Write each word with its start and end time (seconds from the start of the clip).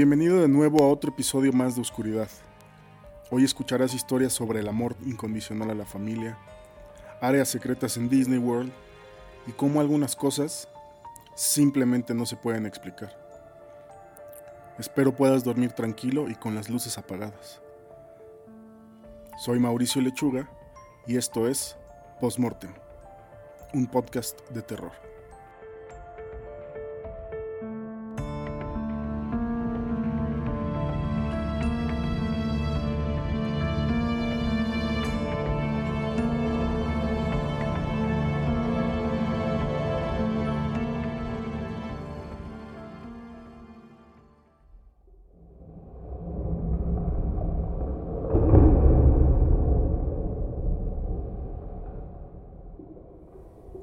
Bienvenido 0.00 0.40
de 0.40 0.48
nuevo 0.48 0.82
a 0.82 0.88
otro 0.88 1.10
episodio 1.10 1.52
más 1.52 1.74
de 1.74 1.82
Oscuridad. 1.82 2.30
Hoy 3.30 3.44
escucharás 3.44 3.92
historias 3.92 4.32
sobre 4.32 4.60
el 4.60 4.68
amor 4.68 4.96
incondicional 5.04 5.68
a 5.68 5.74
la 5.74 5.84
familia, 5.84 6.38
áreas 7.20 7.50
secretas 7.50 7.98
en 7.98 8.08
Disney 8.08 8.38
World 8.38 8.72
y 9.46 9.52
cómo 9.52 9.78
algunas 9.78 10.16
cosas 10.16 10.70
simplemente 11.34 12.14
no 12.14 12.24
se 12.24 12.36
pueden 12.36 12.64
explicar. 12.64 13.14
Espero 14.78 15.14
puedas 15.14 15.44
dormir 15.44 15.72
tranquilo 15.72 16.30
y 16.30 16.34
con 16.34 16.54
las 16.54 16.70
luces 16.70 16.96
apagadas. 16.96 17.60
Soy 19.38 19.58
Mauricio 19.58 20.00
Lechuga 20.00 20.50
y 21.06 21.18
esto 21.18 21.46
es 21.46 21.76
Postmortem, 22.22 22.72
un 23.74 23.86
podcast 23.86 24.40
de 24.48 24.62
terror. 24.62 25.09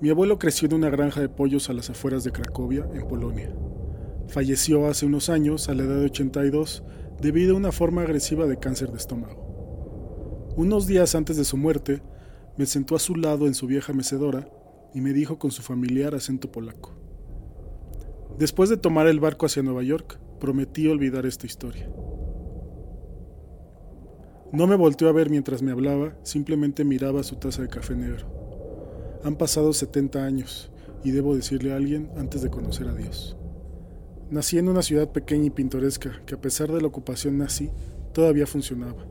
Mi 0.07 0.11
abuelo 0.11 0.39
creció 0.39 0.69
en 0.69 0.75
una 0.75 0.89
granja 0.89 1.19
de 1.19 1.27
pollos 1.27 1.69
a 1.69 1.73
las 1.73 1.89
afueras 1.89 2.23
de 2.23 2.31
Cracovia, 2.31 2.87
en 2.93 3.05
Polonia. 3.09 3.53
Falleció 4.29 4.87
hace 4.87 5.05
unos 5.05 5.27
años, 5.27 5.67
a 5.67 5.73
la 5.73 5.83
edad 5.83 5.97
de 5.97 6.05
82, 6.05 6.81
debido 7.19 7.53
a 7.53 7.57
una 7.57 7.73
forma 7.73 8.03
agresiva 8.03 8.45
de 8.45 8.57
cáncer 8.57 8.89
de 8.89 8.99
estómago. 8.99 10.53
Unos 10.55 10.87
días 10.87 11.13
antes 11.13 11.35
de 11.35 11.43
su 11.43 11.57
muerte, 11.57 12.01
me 12.55 12.65
sentó 12.65 12.95
a 12.95 12.99
su 12.99 13.15
lado 13.15 13.47
en 13.47 13.53
su 13.53 13.67
vieja 13.67 13.91
mecedora 13.91 14.49
y 14.93 15.01
me 15.01 15.11
dijo 15.11 15.39
con 15.39 15.51
su 15.51 15.61
familiar 15.61 16.15
acento 16.15 16.53
polaco. 16.53 16.93
Después 18.39 18.69
de 18.69 18.77
tomar 18.77 19.07
el 19.07 19.19
barco 19.19 19.45
hacia 19.45 19.61
Nueva 19.61 19.83
York, 19.83 20.21
prometí 20.39 20.87
olvidar 20.87 21.25
esta 21.25 21.47
historia. 21.47 21.91
No 24.53 24.67
me 24.67 24.77
volteó 24.77 25.09
a 25.09 25.11
ver 25.11 25.29
mientras 25.29 25.61
me 25.61 25.73
hablaba, 25.73 26.17
simplemente 26.23 26.85
miraba 26.85 27.23
su 27.23 27.35
taza 27.35 27.61
de 27.61 27.67
café 27.67 27.93
negro. 27.93 28.36
Han 29.27 29.35
pasado 29.35 29.73
70 29.73 30.23
años 30.23 30.71
y 31.03 31.11
debo 31.11 31.35
decirle 31.35 31.73
a 31.73 31.75
alguien 31.75 32.09
antes 32.15 32.41
de 32.41 32.49
conocer 32.49 32.87
a 32.87 32.93
Dios. 32.93 33.35
Nací 34.31 34.57
en 34.57 34.69
una 34.69 34.81
ciudad 34.81 35.11
pequeña 35.11 35.47
y 35.47 35.49
pintoresca 35.49 36.21
que 36.25 36.35
a 36.35 36.39
pesar 36.39 36.71
de 36.71 36.79
la 36.79 36.87
ocupación 36.87 37.37
nazi 37.37 37.69
todavía 38.13 38.47
funcionaba. 38.47 39.05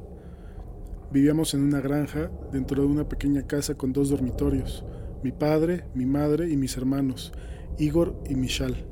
Vivíamos 1.12 1.52
en 1.52 1.64
una 1.64 1.82
granja 1.82 2.30
dentro 2.50 2.80
de 2.80 2.88
una 2.88 3.06
pequeña 3.06 3.46
casa 3.46 3.74
con 3.74 3.92
dos 3.92 4.08
dormitorios, 4.08 4.86
mi 5.22 5.32
padre, 5.32 5.84
mi 5.94 6.06
madre 6.06 6.48
y 6.48 6.56
mis 6.56 6.78
hermanos, 6.78 7.34
Igor 7.76 8.18
y 8.26 8.36
Michal. 8.36 8.86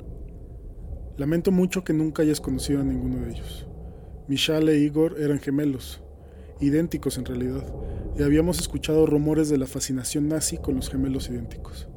Lamento 1.17 1.51
mucho 1.51 1.83
que 1.83 1.93
nunca 1.93 2.21
hayas 2.21 2.39
conocido 2.39 2.81
a 2.81 2.83
ninguno 2.83 3.25
de 3.25 3.31
ellos. 3.31 3.65
Michal 4.27 4.69
e 4.69 4.77
Igor 4.77 5.19
eran 5.19 5.39
gemelos, 5.39 6.03
idénticos 6.59 7.17
en 7.17 7.25
realidad, 7.25 7.65
y 8.17 8.23
habíamos 8.23 8.59
escuchado 8.59 9.05
rumores 9.05 9.49
de 9.49 9.57
la 9.57 9.67
fascinación 9.67 10.27
nazi 10.27 10.57
con 10.57 10.75
los 10.75 10.89
gemelos 10.89 11.29
idénticos. 11.29 11.87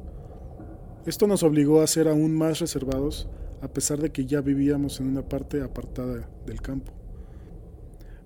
Esto 1.05 1.27
nos 1.27 1.43
obligó 1.43 1.81
a 1.81 1.87
ser 1.87 2.07
aún 2.07 2.35
más 2.35 2.59
reservados, 2.59 3.29
a 3.61 3.67
pesar 3.69 3.99
de 3.99 4.11
que 4.11 4.25
ya 4.25 4.41
vivíamos 4.41 4.99
en 4.99 5.07
una 5.07 5.27
parte 5.27 5.61
apartada 5.61 6.29
del 6.45 6.61
campo. 6.61 6.91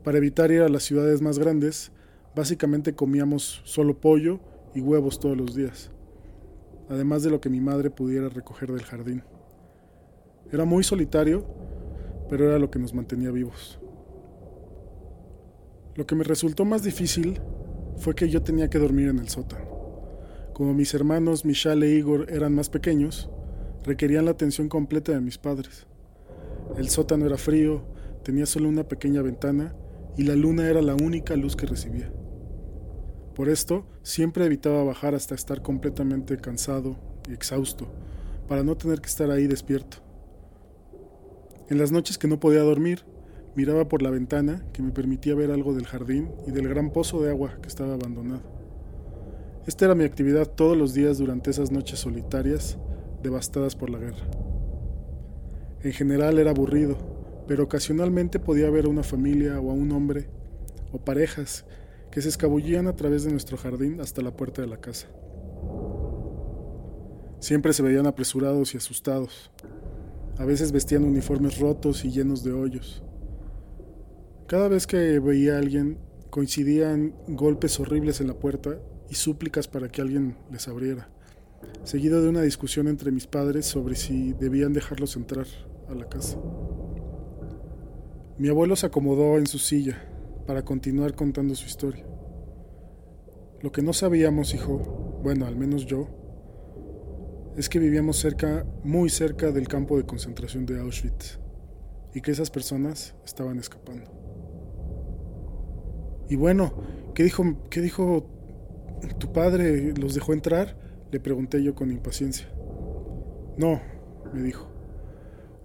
Para 0.03 0.17
evitar 0.17 0.51
ir 0.51 0.61
a 0.61 0.69
las 0.69 0.83
ciudades 0.83 1.21
más 1.21 1.39
grandes, 1.39 1.91
básicamente 2.35 2.93
comíamos 2.93 3.61
solo 3.63 3.99
pollo 3.99 4.39
y 4.75 4.81
huevos 4.81 5.19
todos 5.19 5.37
los 5.37 5.55
días, 5.55 5.91
además 6.89 7.23
de 7.23 7.29
lo 7.29 7.39
que 7.39 7.49
mi 7.49 7.61
madre 7.61 7.89
pudiera 7.89 8.27
recoger 8.27 8.71
del 8.71 8.83
jardín. 8.83 9.23
Era 10.51 10.65
muy 10.65 10.83
solitario, 10.83 11.45
pero 12.29 12.47
era 12.47 12.59
lo 12.59 12.69
que 12.69 12.79
nos 12.79 12.93
mantenía 12.93 13.31
vivos. 13.31 13.79
Lo 15.95 16.07
que 16.07 16.15
me 16.15 16.23
resultó 16.23 16.65
más 16.65 16.83
difícil 16.83 17.39
fue 17.97 18.15
que 18.15 18.29
yo 18.29 18.41
tenía 18.41 18.69
que 18.69 18.79
dormir 18.79 19.09
en 19.09 19.19
el 19.19 19.29
sótano. 19.29 19.65
Como 20.53 20.73
mis 20.73 20.93
hermanos 20.93 21.45
Michal 21.45 21.83
e 21.83 21.91
Igor 21.91 22.31
eran 22.31 22.55
más 22.55 22.69
pequeños, 22.69 23.29
requerían 23.83 24.25
la 24.25 24.31
atención 24.31 24.69
completa 24.69 25.11
de 25.11 25.21
mis 25.21 25.37
padres. 25.37 25.85
El 26.77 26.89
sótano 26.89 27.25
era 27.25 27.37
frío, 27.37 27.83
tenía 28.23 28.45
solo 28.45 28.69
una 28.69 28.87
pequeña 28.87 29.21
ventana 29.21 29.75
y 30.17 30.23
la 30.23 30.35
luna 30.35 30.67
era 30.67 30.81
la 30.81 30.95
única 30.95 31.35
luz 31.35 31.55
que 31.55 31.67
recibía. 31.67 32.11
Por 33.35 33.49
esto, 33.49 33.85
siempre 34.03 34.45
evitaba 34.45 34.83
bajar 34.83 35.15
hasta 35.15 35.35
estar 35.35 35.61
completamente 35.61 36.37
cansado 36.37 36.97
y 37.27 37.33
exhausto, 37.33 37.87
para 38.47 38.63
no 38.63 38.77
tener 38.77 39.01
que 39.01 39.09
estar 39.09 39.31
ahí 39.31 39.47
despierto. 39.47 39.97
En 41.69 41.77
las 41.77 41.91
noches 41.91 42.17
que 42.17 42.27
no 42.27 42.39
podía 42.39 42.61
dormir, 42.61 43.05
Miraba 43.55 43.87
por 43.87 44.01
la 44.01 44.09
ventana 44.09 44.65
que 44.73 44.81
me 44.81 44.91
permitía 44.91 45.35
ver 45.35 45.51
algo 45.51 45.73
del 45.73 45.85
jardín 45.85 46.31
y 46.47 46.51
del 46.51 46.67
gran 46.67 46.91
pozo 46.91 47.21
de 47.21 47.29
agua 47.29 47.57
que 47.61 47.67
estaba 47.67 47.93
abandonado. 47.93 48.41
Esta 49.67 49.85
era 49.85 49.95
mi 49.95 50.03
actividad 50.03 50.47
todos 50.47 50.75
los 50.75 50.93
días 50.93 51.19
durante 51.19 51.51
esas 51.51 51.71
noches 51.71 51.99
solitarias 51.99 52.77
devastadas 53.21 53.75
por 53.75 53.89
la 53.89 53.99
guerra. 53.99 54.25
En 55.83 55.93
general 55.93 56.39
era 56.39 56.51
aburrido, 56.51 56.97
pero 57.47 57.63
ocasionalmente 57.65 58.39
podía 58.39 58.69
ver 58.69 58.85
a 58.85 58.89
una 58.89 59.03
familia 59.03 59.59
o 59.59 59.69
a 59.69 59.73
un 59.73 59.91
hombre 59.91 60.27
o 60.91 60.97
parejas 60.97 61.65
que 62.11 62.21
se 62.21 62.29
escabullían 62.29 62.87
a 62.87 62.95
través 62.95 63.23
de 63.23 63.31
nuestro 63.31 63.57
jardín 63.57 64.01
hasta 64.01 64.21
la 64.21 64.31
puerta 64.31 64.61
de 64.61 64.67
la 64.67 64.77
casa. 64.77 65.07
Siempre 67.39 67.73
se 67.73 67.83
veían 67.83 68.07
apresurados 68.07 68.73
y 68.73 68.77
asustados. 68.77 69.51
A 70.37 70.45
veces 70.45 70.71
vestían 70.71 71.03
uniformes 71.03 71.59
rotos 71.59 72.05
y 72.05 72.11
llenos 72.11 72.43
de 72.43 72.53
hoyos. 72.53 73.03
Cada 74.53 74.67
vez 74.67 74.85
que 74.85 75.17
veía 75.17 75.55
a 75.55 75.57
alguien, 75.57 75.97
coincidían 76.29 77.15
golpes 77.27 77.79
horribles 77.79 78.21
en 78.21 78.27
la 78.27 78.35
puerta 78.35 78.77
y 79.09 79.15
súplicas 79.15 79.67
para 79.67 79.89
que 79.89 79.99
alguien 79.99 80.37
les 80.51 80.67
abriera, 80.67 81.09
seguido 81.83 82.21
de 82.21 82.29
una 82.29 82.43
discusión 82.43 82.87
entre 82.87 83.11
mis 83.11 83.25
padres 83.25 83.65
sobre 83.65 83.95
si 83.95 84.33
debían 84.33 84.71
dejarlos 84.71 85.15
entrar 85.15 85.47
a 85.89 85.95
la 85.95 86.07
casa. 86.07 86.37
Mi 88.37 88.47
abuelo 88.47 88.75
se 88.75 88.85
acomodó 88.85 89.39
en 89.39 89.47
su 89.47 89.57
silla 89.57 90.07
para 90.45 90.63
continuar 90.63 91.15
contando 91.15 91.55
su 91.55 91.65
historia. 91.65 92.05
Lo 93.59 93.71
que 93.71 93.81
no 93.81 93.91
sabíamos, 93.91 94.53
hijo, 94.53 95.19
bueno, 95.23 95.47
al 95.47 95.55
menos 95.55 95.87
yo, 95.87 96.09
es 97.57 97.69
que 97.69 97.79
vivíamos 97.79 98.17
cerca, 98.17 98.67
muy 98.83 99.09
cerca 99.09 99.51
del 99.51 99.67
campo 99.67 99.97
de 99.97 100.05
concentración 100.05 100.67
de 100.67 100.79
Auschwitz 100.79 101.39
y 102.13 102.21
que 102.21 102.29
esas 102.29 102.51
personas 102.51 103.15
estaban 103.25 103.57
escapando. 103.57 104.22
Y 106.29 106.35
bueno, 106.35 106.73
¿qué 107.13 107.23
dijo, 107.23 107.43
qué 107.69 107.81
dijo 107.81 108.25
tu 109.19 109.31
padre? 109.33 109.93
¿Los 109.93 110.13
dejó 110.13 110.33
entrar? 110.33 110.77
Le 111.11 111.19
pregunté 111.19 111.61
yo 111.63 111.75
con 111.75 111.91
impaciencia. 111.91 112.49
No, 113.57 113.81
me 114.33 114.41
dijo. 114.41 114.67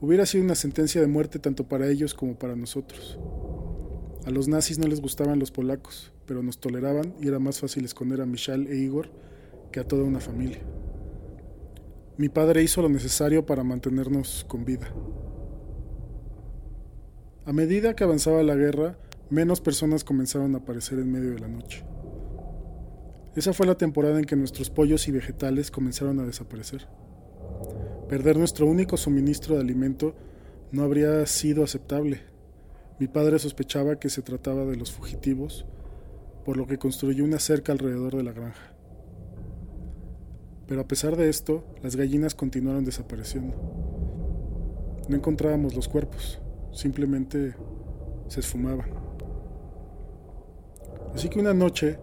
Hubiera 0.01 0.27
sido 0.27 0.45
una 0.45 0.55
sentencia 0.55 1.01
de 1.01 1.07
muerte 1.07 1.39
tanto 1.39 1.65
para 1.69 1.89
ellos 1.89 2.15
como 2.15 2.39
para 2.39 2.55
nosotros. 2.55 3.19
A 4.27 4.31
los 4.31 4.47
nazis 4.47 4.79
no 4.79 4.87
les 4.87 5.01
gustaban 5.01 5.39
los 5.39 5.51
polacos, 5.51 6.13
pero 6.27 6.43
nos 6.43 6.61
toleraban 6.61 7.15
y 7.21 7.29
era 7.29 7.39
más 7.39 7.61
fácil 7.61 7.85
esconder 7.85 8.21
a 8.21 8.27
Michal 8.27 8.67
e 8.67 8.77
Igor 8.77 9.11
que 9.73 9.81
a 9.81 9.85
toda 9.85 10.05
una 10.05 10.21
familia. 10.21 10.61
Mi 12.17 12.29
padre 12.29 12.63
hizo 12.63 12.83
lo 12.83 12.89
necesario 12.89 13.47
para 13.47 13.65
mantenernos 13.65 14.45
con 14.49 14.65
vida. 14.65 14.93
A 17.47 17.53
medida 17.53 17.95
que 17.95 18.05
avanzaba 18.05 18.43
la 18.43 18.57
guerra, 18.57 18.99
menos 19.31 19.61
personas 19.61 20.05
comenzaron 20.05 20.55
a 20.55 20.59
aparecer 20.59 20.99
en 20.99 21.13
medio 21.13 21.33
de 21.33 21.41
la 21.41 21.49
noche. 21.49 21.85
Esa 23.37 23.53
fue 23.53 23.67
la 23.67 23.77
temporada 23.77 24.19
en 24.19 24.25
que 24.25 24.37
nuestros 24.37 24.71
pollos 24.71 25.07
y 25.07 25.13
vegetales 25.13 25.71
comenzaron 25.71 26.19
a 26.19 26.25
desaparecer. 26.25 26.89
Perder 28.09 28.37
nuestro 28.37 28.67
único 28.67 28.97
suministro 28.97 29.55
de 29.55 29.61
alimento 29.61 30.15
no 30.73 30.83
habría 30.83 31.25
sido 31.27 31.63
aceptable. 31.63 32.21
Mi 32.99 33.07
padre 33.07 33.39
sospechaba 33.39 34.01
que 34.01 34.09
se 34.09 34.23
trataba 34.23 34.65
de 34.65 34.77
los 34.77 34.93
fugitivos, 34.93 35.67
por 36.45 36.57
lo 36.57 36.67
que 36.67 36.79
construyó 36.79 37.23
una 37.25 37.39
cerca 37.39 37.73
alrededor 37.73 38.17
de 38.17 38.23
la 38.23 38.33
granja. 38.33 38.75
Pero 40.67 40.81
a 40.81 40.89
pesar 40.89 41.17
de 41.17 41.29
esto, 41.29 41.65
las 41.83 41.97
gallinas 41.97 42.35
continuaron 42.35 42.85
desapareciendo. 42.85 43.55
No 45.09 45.17
encontrábamos 45.17 45.75
los 45.75 45.89
cuerpos, 45.89 46.41
simplemente 46.73 47.55
se 48.29 48.41
esfumaban. 48.41 49.08
Así 51.15 51.29
que 51.29 51.41
una 51.41 51.55
noche 51.55 51.99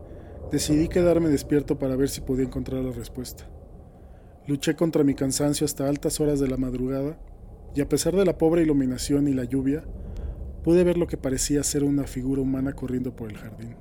decidí 0.52 0.88
quedarme 0.88 1.30
despierto 1.30 1.80
para 1.80 1.96
ver 1.96 2.10
si 2.10 2.22
podía 2.22 2.46
encontrar 2.46 2.84
la 2.84 2.92
respuesta. 2.92 3.46
Luché 4.48 4.76
contra 4.76 5.04
mi 5.04 5.16
cansancio 5.16 5.66
hasta 5.66 5.88
altas 5.88 6.20
horas 6.20 6.40
de 6.40 6.48
la 6.48 6.58
madrugada 6.58 7.18
y 7.74 7.82
a 7.82 7.90
pesar 7.90 8.16
de 8.16 8.26
la 8.26 8.38
pobre 8.38 8.62
iluminación 8.62 9.28
y 9.28 9.34
la 9.34 9.44
lluvia, 9.44 9.84
pude 10.64 10.84
ver 10.84 10.98
lo 10.98 11.08
que 11.08 11.18
parecía 11.18 11.64
ser 11.64 11.84
una 11.84 12.06
figura 12.06 12.42
humana 12.42 12.74
corriendo 12.74 13.16
por 13.16 13.30
el 13.30 13.38
jardín. 13.38 13.76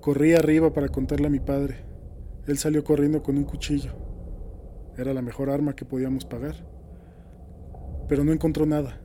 Corrí 0.00 0.34
arriba 0.34 0.72
para 0.72 0.88
contarle 0.88 1.26
a 1.26 1.30
mi 1.30 1.40
padre. 1.40 1.84
Él 2.46 2.58
salió 2.58 2.84
corriendo 2.84 3.22
con 3.22 3.36
un 3.36 3.44
cuchillo. 3.44 3.90
Era 4.96 5.12
la 5.12 5.22
mejor 5.22 5.50
arma 5.50 5.74
que 5.74 5.84
podíamos 5.84 6.24
pagar. 6.24 6.54
Pero 8.08 8.22
no 8.22 8.32
encontró 8.32 8.66
nada, 8.66 9.00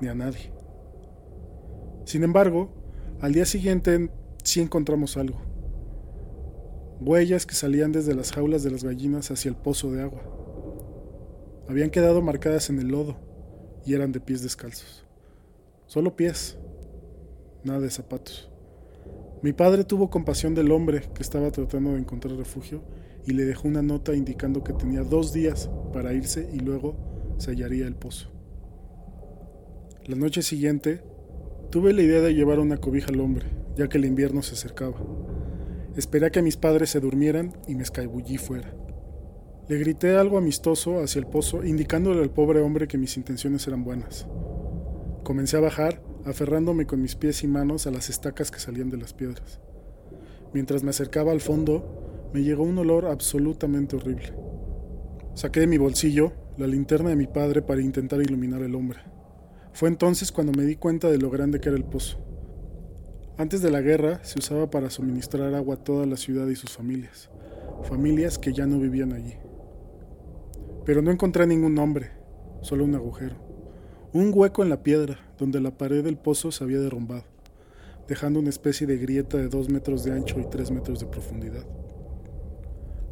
ni 0.00 0.08
a 0.08 0.14
nadie. 0.14 0.52
Sin 2.04 2.24
embargo, 2.24 2.79
al 3.20 3.32
día 3.32 3.44
siguiente 3.44 4.10
sí 4.44 4.60
encontramos 4.60 5.16
algo. 5.16 5.38
Huellas 7.00 7.46
que 7.46 7.54
salían 7.54 7.92
desde 7.92 8.14
las 8.14 8.32
jaulas 8.32 8.62
de 8.62 8.70
las 8.70 8.82
gallinas 8.84 9.30
hacia 9.30 9.50
el 9.50 9.56
pozo 9.56 9.90
de 9.92 10.02
agua. 10.02 10.22
Habían 11.68 11.90
quedado 11.90 12.22
marcadas 12.22 12.70
en 12.70 12.78
el 12.78 12.88
lodo 12.88 13.16
y 13.84 13.94
eran 13.94 14.12
de 14.12 14.20
pies 14.20 14.42
descalzos. 14.42 15.04
Solo 15.86 16.16
pies, 16.16 16.58
nada 17.62 17.80
de 17.80 17.90
zapatos. 17.90 18.50
Mi 19.42 19.52
padre 19.52 19.84
tuvo 19.84 20.10
compasión 20.10 20.54
del 20.54 20.72
hombre 20.72 21.02
que 21.14 21.22
estaba 21.22 21.50
tratando 21.50 21.92
de 21.92 22.00
encontrar 22.00 22.34
refugio 22.36 22.82
y 23.26 23.32
le 23.32 23.44
dejó 23.44 23.68
una 23.68 23.82
nota 23.82 24.14
indicando 24.14 24.64
que 24.64 24.72
tenía 24.72 25.02
dos 25.02 25.32
días 25.32 25.70
para 25.92 26.12
irse 26.12 26.48
y 26.52 26.60
luego 26.60 26.96
sellaría 27.38 27.86
el 27.86 27.94
pozo. 27.94 28.30
La 30.06 30.16
noche 30.16 30.42
siguiente, 30.42 31.02
tuve 31.70 31.92
la 31.92 32.02
idea 32.02 32.20
de 32.20 32.34
llevar 32.34 32.58
una 32.58 32.78
cobija 32.78 33.10
al 33.10 33.20
hombre, 33.20 33.46
ya 33.76 33.88
que 33.88 33.98
el 33.98 34.04
invierno 34.04 34.42
se 34.42 34.54
acercaba. 34.54 34.98
Esperé 35.96 36.26
a 36.26 36.30
que 36.30 36.42
mis 36.42 36.56
padres 36.56 36.90
se 36.90 37.00
durmieran 37.00 37.52
y 37.68 37.76
me 37.76 37.82
escabullí 37.82 38.38
fuera. 38.38 38.74
Le 39.68 39.78
grité 39.78 40.16
algo 40.16 40.36
amistoso 40.36 41.00
hacia 41.00 41.20
el 41.20 41.26
pozo, 41.26 41.64
indicándole 41.64 42.22
al 42.22 42.30
pobre 42.30 42.60
hombre 42.60 42.88
que 42.88 42.98
mis 42.98 43.16
intenciones 43.16 43.66
eran 43.68 43.84
buenas. 43.84 44.26
Comencé 45.22 45.56
a 45.56 45.60
bajar, 45.60 46.02
aferrándome 46.24 46.86
con 46.86 47.00
mis 47.00 47.14
pies 47.14 47.44
y 47.44 47.46
manos 47.46 47.86
a 47.86 47.92
las 47.92 48.10
estacas 48.10 48.50
que 48.50 48.58
salían 48.58 48.90
de 48.90 48.96
las 48.96 49.14
piedras. 49.14 49.60
Mientras 50.52 50.82
me 50.82 50.90
acercaba 50.90 51.30
al 51.30 51.40
fondo, 51.40 52.30
me 52.34 52.42
llegó 52.42 52.64
un 52.64 52.78
olor 52.78 53.06
absolutamente 53.06 53.94
horrible. 53.94 54.34
Saqué 55.34 55.60
de 55.60 55.66
mi 55.68 55.78
bolsillo 55.78 56.32
la 56.58 56.66
linterna 56.66 57.10
de 57.10 57.16
mi 57.16 57.28
padre 57.28 57.62
para 57.62 57.80
intentar 57.80 58.20
iluminar 58.20 58.62
el 58.62 58.74
hombre. 58.74 58.98
Fue 59.80 59.88
entonces 59.88 60.30
cuando 60.30 60.52
me 60.52 60.66
di 60.66 60.76
cuenta 60.76 61.08
de 61.08 61.16
lo 61.16 61.30
grande 61.30 61.58
que 61.58 61.70
era 61.70 61.78
el 61.78 61.86
pozo. 61.86 62.18
Antes 63.38 63.62
de 63.62 63.70
la 63.70 63.80
guerra 63.80 64.22
se 64.22 64.38
usaba 64.38 64.68
para 64.68 64.90
suministrar 64.90 65.54
agua 65.54 65.76
a 65.76 65.82
toda 65.82 66.04
la 66.04 66.18
ciudad 66.18 66.46
y 66.48 66.54
sus 66.54 66.72
familias, 66.72 67.30
familias 67.84 68.38
que 68.38 68.52
ya 68.52 68.66
no 68.66 68.78
vivían 68.78 69.14
allí. 69.14 69.36
Pero 70.84 71.00
no 71.00 71.10
encontré 71.10 71.46
ningún 71.46 71.74
nombre, 71.74 72.10
solo 72.60 72.84
un 72.84 72.94
agujero. 72.94 73.36
Un 74.12 74.32
hueco 74.34 74.62
en 74.62 74.68
la 74.68 74.82
piedra, 74.82 75.18
donde 75.38 75.62
la 75.62 75.70
pared 75.70 76.04
del 76.04 76.18
pozo 76.18 76.52
se 76.52 76.62
había 76.62 76.80
derrumbado, 76.80 77.24
dejando 78.06 78.38
una 78.38 78.50
especie 78.50 78.86
de 78.86 78.98
grieta 78.98 79.38
de 79.38 79.48
dos 79.48 79.70
metros 79.70 80.04
de 80.04 80.12
ancho 80.12 80.38
y 80.40 80.44
tres 80.50 80.70
metros 80.70 81.00
de 81.00 81.06
profundidad. 81.06 81.64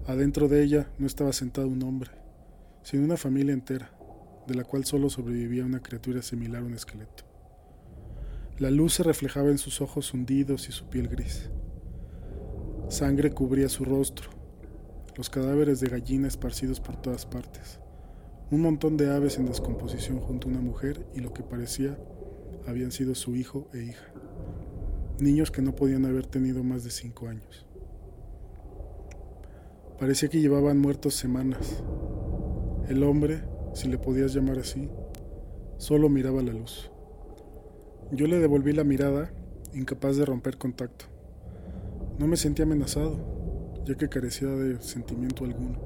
Adentro 0.06 0.49
de 0.49 0.65
ella 0.65 0.91
no 0.99 1.06
estaba 1.06 1.32
sentado 1.32 1.67
un 1.67 1.82
hombre, 1.82 2.11
sino 2.82 3.05
una 3.05 3.17
familia 3.17 3.55
entera, 3.55 3.91
de 4.48 4.56
la 4.56 4.64
cual 4.64 4.84
solo 4.84 5.10
sobrevivía 5.10 5.64
una 5.64 5.80
criatura 5.80 6.22
similar 6.22 6.62
a 6.62 6.64
un 6.66 6.74
esqueleto. 6.74 7.24
La 8.58 8.72
luz 8.72 8.94
se 8.94 9.04
reflejaba 9.04 9.50
en 9.50 9.58
sus 9.58 9.80
ojos 9.80 10.12
hundidos 10.12 10.68
y 10.68 10.72
su 10.72 10.86
piel 10.86 11.06
gris. 11.06 11.50
Sangre 12.88 13.30
cubría 13.30 13.68
su 13.68 13.84
rostro, 13.84 14.30
los 15.14 15.30
cadáveres 15.30 15.78
de 15.78 15.88
gallina 15.88 16.26
esparcidos 16.26 16.80
por 16.80 16.96
todas 16.96 17.26
partes, 17.26 17.78
un 18.50 18.62
montón 18.62 18.96
de 18.96 19.14
aves 19.14 19.38
en 19.38 19.46
descomposición 19.46 20.18
junto 20.18 20.48
a 20.48 20.50
una 20.50 20.60
mujer 20.60 21.06
y 21.14 21.20
lo 21.20 21.32
que 21.32 21.42
parecía 21.42 21.98
habían 22.66 22.90
sido 22.90 23.14
su 23.14 23.36
hijo 23.36 23.68
e 23.74 23.84
hija, 23.84 24.12
niños 25.20 25.50
que 25.50 25.62
no 25.62 25.76
podían 25.76 26.06
haber 26.06 26.26
tenido 26.26 26.64
más 26.64 26.82
de 26.82 26.90
cinco 26.90 27.28
años. 27.28 27.66
Parecía 29.98 30.28
que 30.28 30.40
llevaban 30.40 30.78
muertos 30.78 31.14
semanas. 31.14 31.82
El 32.88 33.02
hombre, 33.02 33.42
si 33.75 33.88
le 33.88 33.99
podías 33.99 34.35
llamar 34.35 34.59
así, 34.59 34.88
solo 35.76 36.09
miraba 36.09 36.43
la 36.43 36.53
luz. 36.53 36.91
Yo 38.12 38.26
le 38.26 38.38
devolví 38.38 38.73
la 38.73 38.85
mirada, 38.85 39.31
incapaz 39.75 40.17
de 40.17 40.25
romper 40.25 40.59
contacto. 40.59 41.06
No 42.19 42.26
me 42.26 42.37
sentía 42.37 42.65
amenazado 42.65 43.38
ya 43.88 43.94
que 43.94 44.11
carecía 44.11 44.49
de 44.49 44.81
sentimiento 44.82 45.44
alguno. 45.44 45.79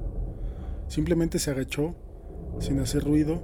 Simplemente 0.89 1.39
se 1.39 1.51
agachó, 1.51 1.95
sin 2.59 2.79
hacer 2.79 3.05
ruido, 3.05 3.41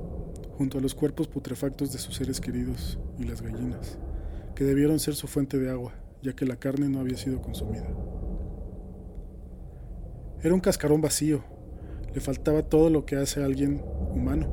junto 0.58 0.78
a 0.78 0.82
los 0.82 0.94
cuerpos 0.94 1.30
putrefactos 1.30 1.94
de 1.94 1.98
sus 1.98 2.16
seres 2.16 2.42
queridos 2.42 3.00
y 3.18 3.24
las 3.24 3.42
gallinas, 3.42 3.98
que 4.56 4.66
debieron 4.66 5.00
ser 5.00 5.16
su 5.16 5.28
fuente 5.28 5.58
de 5.58 5.70
agua, 5.70 5.94
ya 6.22 6.34
que 6.34 6.46
la 6.46 6.58
carne 6.58 6.90
no 6.90 7.00
había 7.00 7.16
sido 7.16 7.42
consumida. 7.42 7.88
Era 10.44 10.54
un 10.54 10.60
cascarón 10.60 11.00
vacío, 11.00 11.42
le 12.14 12.20
faltaba 12.20 12.64
todo 12.64 12.90
lo 12.90 13.06
que 13.06 13.16
hace 13.16 13.42
a 13.42 13.46
alguien 13.46 13.82
humano. 14.10 14.48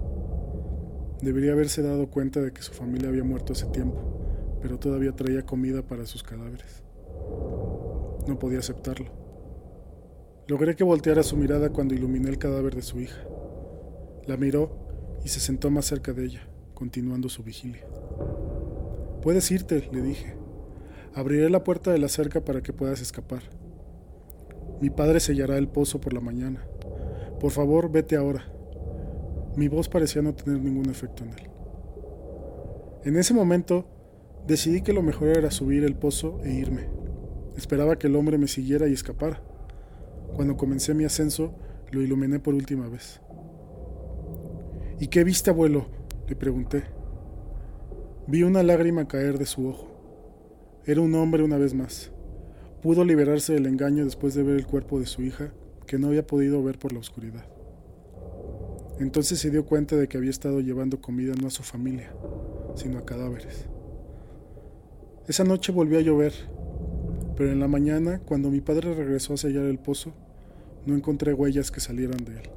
Debería 1.23 1.53
haberse 1.53 1.83
dado 1.83 2.09
cuenta 2.09 2.41
de 2.41 2.53
que 2.53 2.63
su 2.63 2.73
familia 2.73 3.09
había 3.09 3.25
muerto 3.25 3.53
hace 3.53 3.67
tiempo, 3.67 4.59
pero 4.61 4.79
todavía 4.79 5.13
traía 5.13 5.45
comida 5.45 5.83
para 5.83 6.07
sus 6.07 6.23
cadáveres. 6.23 6.83
No 8.27 8.39
podía 8.39 8.59
aceptarlo. 8.59 9.11
Logré 10.47 10.77
que 10.77 10.85
volteara 10.85 11.23
su 11.23 11.37
mirada 11.37 11.71
cuando 11.71 11.95
iluminé 11.95 12.29
el 12.29 12.39
cadáver 12.39 12.75
de 12.75 12.83
su 12.83 13.01
hija. 13.01 13.21
La 14.27 14.37
miró 14.37 14.71
y 15.25 15.29
se 15.29 15.41
sentó 15.41 15.71
más 15.71 15.87
cerca 15.87 16.13
de 16.13 16.25
ella, 16.25 16.49
continuando 16.75 17.29
su 17.29 17.43
vigilia. 17.43 17.87
Puedes 19.23 19.51
irte, 19.51 19.89
le 19.93 20.03
dije. 20.03 20.37
Abriré 21.15 21.49
la 21.51 21.65
puerta 21.65 21.91
de 21.91 21.99
la 21.99 22.09
cerca 22.09 22.45
para 22.45 22.63
que 22.63 22.73
puedas 22.73 23.01
escapar. 23.01 23.43
Mi 24.81 24.91
padre 24.91 25.19
sellará 25.19 25.57
el 25.57 25.69
pozo 25.69 26.01
por 26.01 26.13
la 26.13 26.21
mañana. 26.21 26.67
Por 27.41 27.51
favor, 27.51 27.91
vete 27.91 28.17
ahora. 28.17 28.53
Mi 29.57 29.69
voz 29.69 29.89
parecía 29.89 30.21
no 30.21 30.35
tener 30.35 30.61
ningún 30.61 30.91
efecto 30.91 31.25
en 31.25 31.31
él. 31.31 31.51
En 33.05 33.17
ese 33.17 33.33
momento, 33.33 33.87
decidí 34.47 34.83
que 34.83 34.93
lo 34.93 35.03
mejor 35.03 35.29
era 35.29 35.51
subir 35.51 35.85
el 35.85 35.95
pozo 35.95 36.41
e 36.45 36.53
irme. 36.53 36.89
Esperaba 37.57 37.97
que 37.97 38.09
el 38.09 38.17
hombre 38.17 38.37
me 38.37 38.49
siguiera 38.49 38.87
y 38.87 38.93
escapara. 38.93 39.43
Cuando 40.35 40.57
comencé 40.57 40.93
mi 40.93 41.05
ascenso, 41.05 41.55
lo 41.91 42.03
iluminé 42.03 42.39
por 42.39 42.55
última 42.55 42.89
vez. 42.89 43.23
¿Y 45.01 45.09
qué 45.09 45.25
viste, 45.25 45.51
abuelo? 45.51 45.87
le 46.29 46.37
pregunté. 46.37 46.83
Vi 48.27 48.43
una 48.43 48.63
lágrima 48.63 49.09
caer 49.09 49.39
de 49.39 49.47
su 49.47 49.69
ojo. 49.69 49.89
Era 50.85 51.01
un 51.01 51.15
hombre 51.15 51.43
una 51.43 51.57
vez 51.57 51.73
más. 51.73 52.13
Pudo 52.83 53.05
liberarse 53.05 53.55
del 53.55 53.67
engaño 53.67 54.05
después 54.05 54.35
de 54.35 54.43
ver 54.43 54.57
el 54.57 54.67
cuerpo 54.67 55.01
de 55.01 55.07
su 55.07 55.23
hija, 55.23 55.53
que 55.87 55.99
no 55.99 56.09
había 56.09 56.27
podido 56.27 56.63
ver 56.63 56.79
por 56.79 56.93
la 56.93 56.99
oscuridad. 56.99 57.56
Entonces 58.99 59.39
se 59.39 59.51
dio 59.51 59.67
cuenta 59.67 59.95
de 59.97 60.09
que 60.09 60.17
había 60.17 60.31
estado 60.31 60.61
llevando 60.61 61.01
comida 61.01 61.35
no 61.41 61.49
a 61.49 61.51
su 61.51 61.63
familia, 61.63 62.13
sino 62.75 62.99
a 62.99 63.05
cadáveres. 63.05 63.67
Esa 65.29 65.45
noche 65.45 65.73
volvió 65.73 65.99
a 65.99 66.03
llover, 66.03 66.33
pero 67.37 67.53
en 67.53 67.61
la 67.61 67.69
mañana, 67.69 68.21
cuando 68.21 68.51
mi 68.51 68.61
padre 68.61 68.95
regresó 68.95 69.35
a 69.35 69.37
sellar 69.37 69.65
el 69.65 69.79
pozo, 69.79 70.13
no 70.87 70.95
encontré 70.95 71.35
huellas 71.35 71.71
que 71.71 71.81
salieran 71.81 72.25
de 72.25 72.33
él. 72.41 72.51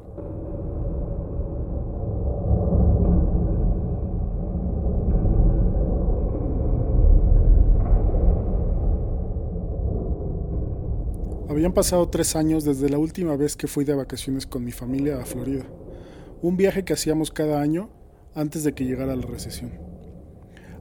Habían 11.50 11.74
pasado 11.74 12.08
tres 12.08 12.36
años 12.36 12.64
desde 12.64 12.88
la 12.88 13.00
última 13.00 13.36
vez 13.36 13.58
que 13.58 13.68
fui 13.68 13.84
de 13.84 13.96
vacaciones 13.96 14.46
con 14.46 14.64
mi 14.64 14.72
familia 14.72 15.20
a 15.20 15.26
Florida, 15.26 15.66
un 16.42 16.58
viaje 16.58 16.84
que 16.84 16.94
hacíamos 16.94 17.32
cada 17.32 17.62
año 17.62 17.90
antes 18.34 18.64
de 18.64 18.74
que 18.74 18.86
llegara 18.86 19.16
la 19.16 19.26
recesión. 19.26 19.72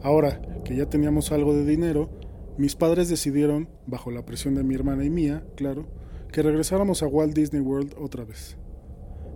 Ahora 0.02 0.40
que 0.64 0.76
ya 0.76 0.86
teníamos 0.86 1.32
algo 1.32 1.54
de 1.54 1.64
dinero, 1.64 2.10
mis 2.56 2.76
padres 2.76 3.08
decidieron, 3.08 3.68
bajo 3.86 4.10
la 4.10 4.24
presión 4.24 4.54
de 4.54 4.62
mi 4.62 4.74
hermana 4.74 5.04
y 5.04 5.10
mía, 5.10 5.44
claro, 5.56 5.86
que 6.32 6.42
regresáramos 6.42 7.02
a 7.02 7.06
Walt 7.06 7.34
Disney 7.34 7.62
World 7.62 7.94
otra 7.98 8.24
vez. 8.24 8.56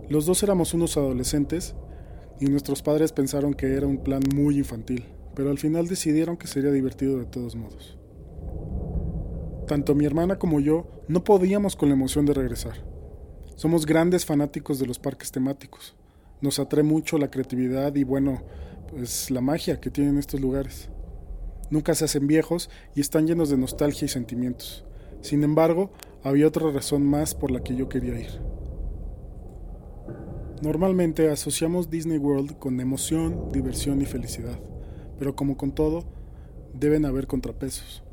Los 0.09 0.25
dos 0.25 0.43
éramos 0.43 0.73
unos 0.73 0.97
adolescentes 0.97 1.75
y 2.39 2.45
nuestros 2.45 2.81
padres 2.81 3.11
pensaron 3.11 3.53
que 3.53 3.73
era 3.73 3.87
un 3.87 3.97
plan 3.97 4.21
muy 4.35 4.57
infantil, 4.57 5.05
pero 5.35 5.49
al 5.49 5.57
final 5.57 5.87
decidieron 5.87 6.37
que 6.37 6.47
sería 6.47 6.71
divertido 6.71 7.17
de 7.17 7.25
todos 7.25 7.55
modos. 7.55 7.97
Tanto 9.67 9.95
mi 9.95 10.05
hermana 10.05 10.37
como 10.37 10.59
yo 10.59 10.87
no 11.07 11.23
podíamos 11.23 11.75
con 11.75 11.89
la 11.89 11.95
emoción 11.95 12.25
de 12.25 12.33
regresar. 12.33 12.85
Somos 13.55 13.85
grandes 13.85 14.25
fanáticos 14.25 14.79
de 14.79 14.87
los 14.87 14.99
parques 14.99 15.31
temáticos. 15.31 15.95
Nos 16.43 16.59
atrae 16.59 16.83
mucho 16.83 17.17
la 17.17 17.31
creatividad 17.31 17.95
y 17.95 18.03
bueno, 18.03 18.41
pues 18.89 19.31
la 19.31 19.39
magia 19.39 19.79
que 19.79 19.89
tienen 19.89 20.17
estos 20.17 20.41
lugares. 20.41 20.89
Nunca 21.69 21.95
se 21.95 22.03
hacen 22.03 22.27
viejos 22.27 22.69
y 22.93 22.99
están 22.99 23.27
llenos 23.27 23.49
de 23.49 23.55
nostalgia 23.55 24.07
y 24.07 24.09
sentimientos. 24.09 24.83
Sin 25.21 25.45
embargo, 25.45 25.91
había 26.21 26.45
otra 26.45 26.69
razón 26.69 27.05
más 27.05 27.33
por 27.33 27.49
la 27.49 27.63
que 27.63 27.77
yo 27.77 27.87
quería 27.87 28.19
ir. 28.19 28.41
Normalmente 30.61 31.29
asociamos 31.29 31.89
Disney 31.89 32.17
World 32.17 32.59
con 32.59 32.77
emoción, 32.81 33.47
diversión 33.53 34.01
y 34.01 34.05
felicidad, 34.05 34.59
pero 35.17 35.37
como 35.37 35.55
con 35.55 35.71
todo, 35.71 36.03
deben 36.73 37.05
haber 37.05 37.25
contrapesos. 37.25 38.03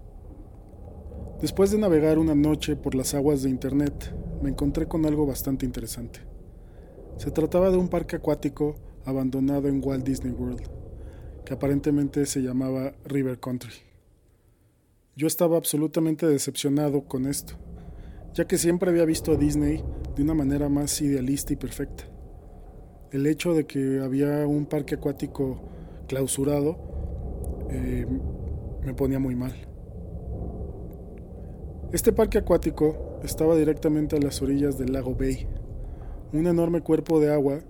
Después 1.41 1.73
de 1.73 1.79
navegar 1.79 2.21
una 2.21 2.37
noche 2.37 2.77
por 2.77 2.95
las 2.95 3.13
aguas 3.13 3.43
de 3.43 3.51
Internet, 3.51 4.15
me 4.41 4.51
encontré 4.51 4.87
con 4.87 5.05
algo 5.05 5.27
bastante 5.27 5.67
interesante. 5.67 6.30
Se 7.17 7.31
trataba 7.31 7.71
de 7.71 7.77
un 7.77 7.89
parque 7.89 8.17
acuático 8.17 8.77
abandonado 9.05 9.69
en 9.69 9.81
Walt 9.85 10.05
Disney 10.05 10.33
World, 10.33 10.63
que 11.45 11.55
aparentemente 11.55 12.27
se 12.27 12.41
llamaba 12.41 12.93
River 13.05 13.39
Country. 13.39 13.73
Yo 15.17 15.27
estaba 15.27 15.57
absolutamente 15.57 16.27
decepcionado 16.27 17.05
con 17.05 17.27
esto, 17.27 17.55
ya 18.33 18.47
que 18.47 18.59
siempre 18.59 18.91
había 18.91 19.05
visto 19.05 19.33
a 19.33 19.37
Disney 19.37 19.83
de 20.17 20.23
una 20.23 20.35
manera 20.35 20.69
más 20.69 21.01
idealista 21.03 21.53
y 21.53 21.57
perfecta. 21.57 22.05
El 23.11 23.27
hecho 23.27 23.55
de 23.55 23.67
que 23.67 24.01
había 24.01 24.47
un 24.47 24.67
parque 24.67 24.95
acuático 24.95 25.61
clausurado 26.07 26.79
eh, 27.71 28.07
me 28.85 28.95
ponía 28.95 29.19
muy 29.19 29.35
mal. 29.35 29.55
Este 31.93 32.13
parque 32.13 32.39
acuático 32.39 33.19
estaba 33.25 33.57
directamente 33.57 34.17
a 34.17 34.21
las 34.21 34.41
orillas 34.43 34.79
del 34.79 34.93
lago 34.93 35.15
Bay, 35.15 35.49
un 36.33 36.47
enorme 36.47 36.81
cuerpo 36.81 37.19
de 37.19 37.33
agua 37.33 37.61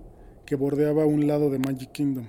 que 0.45 0.55
bordeaba 0.55 1.05
un 1.05 1.25
lado 1.25 1.49
de 1.49 1.57
Magic 1.57 1.91
Kingdom. 1.91 2.27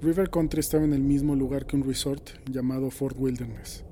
River 0.00 0.30
Country 0.30 0.60
estaba 0.60 0.84
en 0.84 0.94
el 0.94 1.02
mismo 1.02 1.36
lugar 1.36 1.66
que 1.66 1.76
un 1.76 1.84
resort 1.84 2.30
llamado 2.50 2.90
Fort 2.90 3.14
Wilderness, 3.18 3.84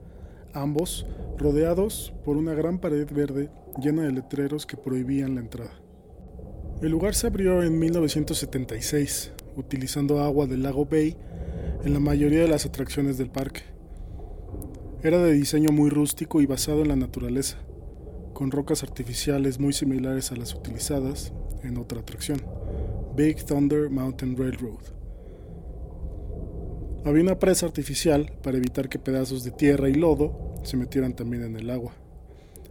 ambos 0.54 1.06
rodeados 1.36 2.14
por 2.24 2.38
una 2.38 2.54
gran 2.54 2.78
pared 2.78 3.06
verde 3.12 3.50
llena 3.78 4.04
de 4.04 4.12
letreros 4.12 4.64
que 4.64 4.78
prohibían 4.78 5.34
la 5.34 5.42
entrada. 5.42 5.72
El 6.80 6.90
lugar 6.90 7.14
se 7.14 7.26
abrió 7.26 7.62
en 7.62 7.78
1976, 7.78 9.32
utilizando 9.56 10.20
agua 10.20 10.46
del 10.46 10.62
lago 10.62 10.86
Bay 10.86 11.16
en 11.84 11.92
la 11.92 12.00
mayoría 12.00 12.40
de 12.40 12.48
las 12.48 12.64
atracciones 12.64 13.18
del 13.18 13.28
parque. 13.28 13.60
Era 15.02 15.18
de 15.18 15.32
diseño 15.32 15.68
muy 15.70 15.90
rústico 15.90 16.40
y 16.40 16.46
basado 16.46 16.80
en 16.80 16.88
la 16.88 16.96
naturaleza, 16.96 17.58
con 18.38 18.52
rocas 18.52 18.84
artificiales 18.84 19.58
muy 19.58 19.72
similares 19.72 20.30
a 20.30 20.36
las 20.36 20.54
utilizadas 20.54 21.32
en 21.64 21.76
otra 21.76 21.98
atracción, 21.98 22.40
Big 23.16 23.44
Thunder 23.44 23.90
Mountain 23.90 24.36
Railroad. 24.36 24.78
Había 27.04 27.24
una 27.24 27.40
presa 27.40 27.66
artificial 27.66 28.30
para 28.40 28.58
evitar 28.58 28.88
que 28.88 29.00
pedazos 29.00 29.42
de 29.42 29.50
tierra 29.50 29.88
y 29.88 29.94
lodo 29.94 30.54
se 30.62 30.76
metieran 30.76 31.16
también 31.16 31.42
en 31.42 31.56
el 31.56 31.68
agua. 31.68 31.94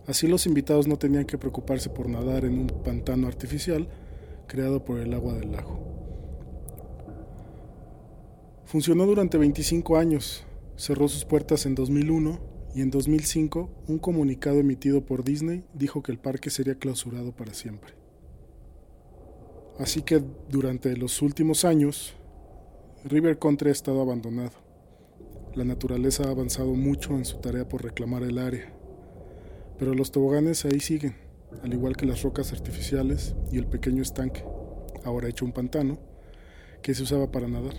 Así 0.07 0.25
los 0.25 0.45
invitados 0.45 0.88
no 0.88 0.95
tenían 0.95 1.25
que 1.25 1.38
preocuparse 1.38 1.89
por 1.89 2.07
nadar 2.07 2.45
en 2.45 2.59
un 2.59 2.67
pantano 2.67 3.27
artificial 3.27 3.89
creado 4.47 4.86
por 4.86 5.01
el 5.01 5.13
agua 5.13 5.33
del 5.33 5.51
lago. 5.51 5.81
Funcionó 8.63 9.05
durante 9.05 9.38
25 9.38 9.97
años, 9.97 10.45
cerró 10.77 11.09
sus 11.09 11.25
puertas 11.25 11.65
en 11.65 11.75
2001 11.75 12.47
y 12.77 12.81
en 12.81 12.91
2005 12.91 13.72
un 13.88 13.98
comunicado 13.98 14.60
emitido 14.60 15.03
por 15.03 15.24
Disney 15.24 15.63
dijo 15.74 16.03
que 16.03 16.12
el 16.12 16.19
parque 16.19 16.51
sería 16.51 16.75
clausurado 16.75 17.31
para 17.31 17.55
siempre. 17.55 17.96
Así 19.79 20.03
que 20.03 20.22
durante 20.48 20.96
los 20.96 21.24
últimos 21.24 21.65
años, 21.65 22.13
River 23.03 23.39
Country 23.39 23.69
ha 23.69 23.72
estado 23.72 24.00
abandonado. 24.00 24.51
La 25.55 25.63
naturaleza 25.63 26.25
ha 26.25 26.29
avanzado 26.29 26.75
mucho 26.75 27.17
en 27.17 27.25
su 27.25 27.39
tarea 27.39 27.67
por 27.67 27.81
reclamar 27.81 28.22
el 28.22 28.38
área, 28.38 28.72
pero 29.79 29.96
los 29.96 30.12
toboganes 30.12 30.63
ahí 30.65 30.79
siguen, 30.79 31.15
al 31.63 31.74
igual 31.74 31.98
que 31.98 32.05
las 32.05 32.22
rocas 32.22 32.53
artificiales 32.53 33.34
y 33.51 33.57
el 33.57 33.65
pequeño 33.65 34.03
estanque, 34.03 34.43
ahora 35.03 35.29
hecho 35.29 35.46
un 35.46 35.51
pantano, 35.51 35.98
que 36.84 36.93
se 36.93 37.01
usaba 37.01 37.31
para 37.31 37.48
nadar. 37.48 37.74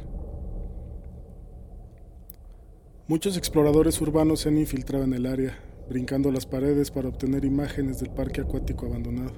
Muchos 3.09 3.39
exploradores 3.39 3.99
urbanos 4.03 4.41
se 4.41 4.51
han 4.51 4.59
infiltrado 4.59 5.03
en 5.03 5.15
el 5.15 5.25
área, 5.25 5.59
brincando 5.89 6.31
las 6.31 6.45
paredes 6.45 6.91
para 6.91 7.09
obtener 7.09 7.47
imágenes 7.47 8.01
del 8.01 8.11
parque 8.11 8.43
acuático 8.43 8.85
abandonado. 8.85 9.33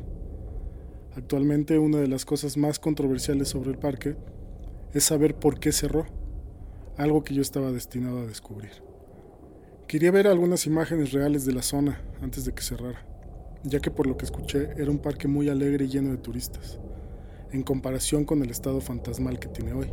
Actualmente 1.14 1.78
una 1.78 1.98
de 1.98 2.08
las 2.08 2.24
cosas 2.24 2.56
más 2.56 2.80
controversiales 2.80 3.46
sobre 3.46 3.70
el 3.70 3.78
parque 3.78 4.16
es 4.92 5.04
saber 5.04 5.36
por 5.36 5.60
qué 5.60 5.70
cerró, 5.70 6.06
algo 6.96 7.22
que 7.22 7.32
yo 7.32 7.42
estaba 7.42 7.70
destinado 7.70 8.18
a 8.18 8.26
descubrir. 8.26 8.72
Quería 9.86 10.10
ver 10.10 10.26
algunas 10.26 10.66
imágenes 10.66 11.12
reales 11.12 11.46
de 11.46 11.52
la 11.52 11.62
zona 11.62 12.02
antes 12.20 12.44
de 12.44 12.52
que 12.52 12.62
cerrara, 12.64 13.06
ya 13.62 13.78
que 13.78 13.92
por 13.92 14.08
lo 14.08 14.16
que 14.16 14.24
escuché 14.24 14.70
era 14.78 14.90
un 14.90 14.98
parque 14.98 15.28
muy 15.28 15.48
alegre 15.48 15.84
y 15.84 15.88
lleno 15.88 16.10
de 16.10 16.18
turistas, 16.18 16.80
en 17.52 17.62
comparación 17.62 18.24
con 18.24 18.42
el 18.42 18.50
estado 18.50 18.80
fantasmal 18.80 19.38
que 19.38 19.46
tiene 19.46 19.74
hoy. 19.74 19.92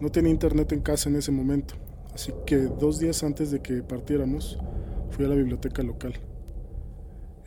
No 0.00 0.08
tenía 0.08 0.30
internet 0.30 0.72
en 0.72 0.80
casa 0.80 1.10
en 1.10 1.16
ese 1.16 1.32
momento, 1.32 1.74
así 2.14 2.32
que 2.46 2.56
dos 2.56 2.98
días 2.98 3.22
antes 3.22 3.50
de 3.50 3.60
que 3.60 3.82
partiéramos 3.82 4.58
fui 5.10 5.24
a 5.24 5.28
la 5.28 5.34
biblioteca 5.34 5.82
local 5.82 6.14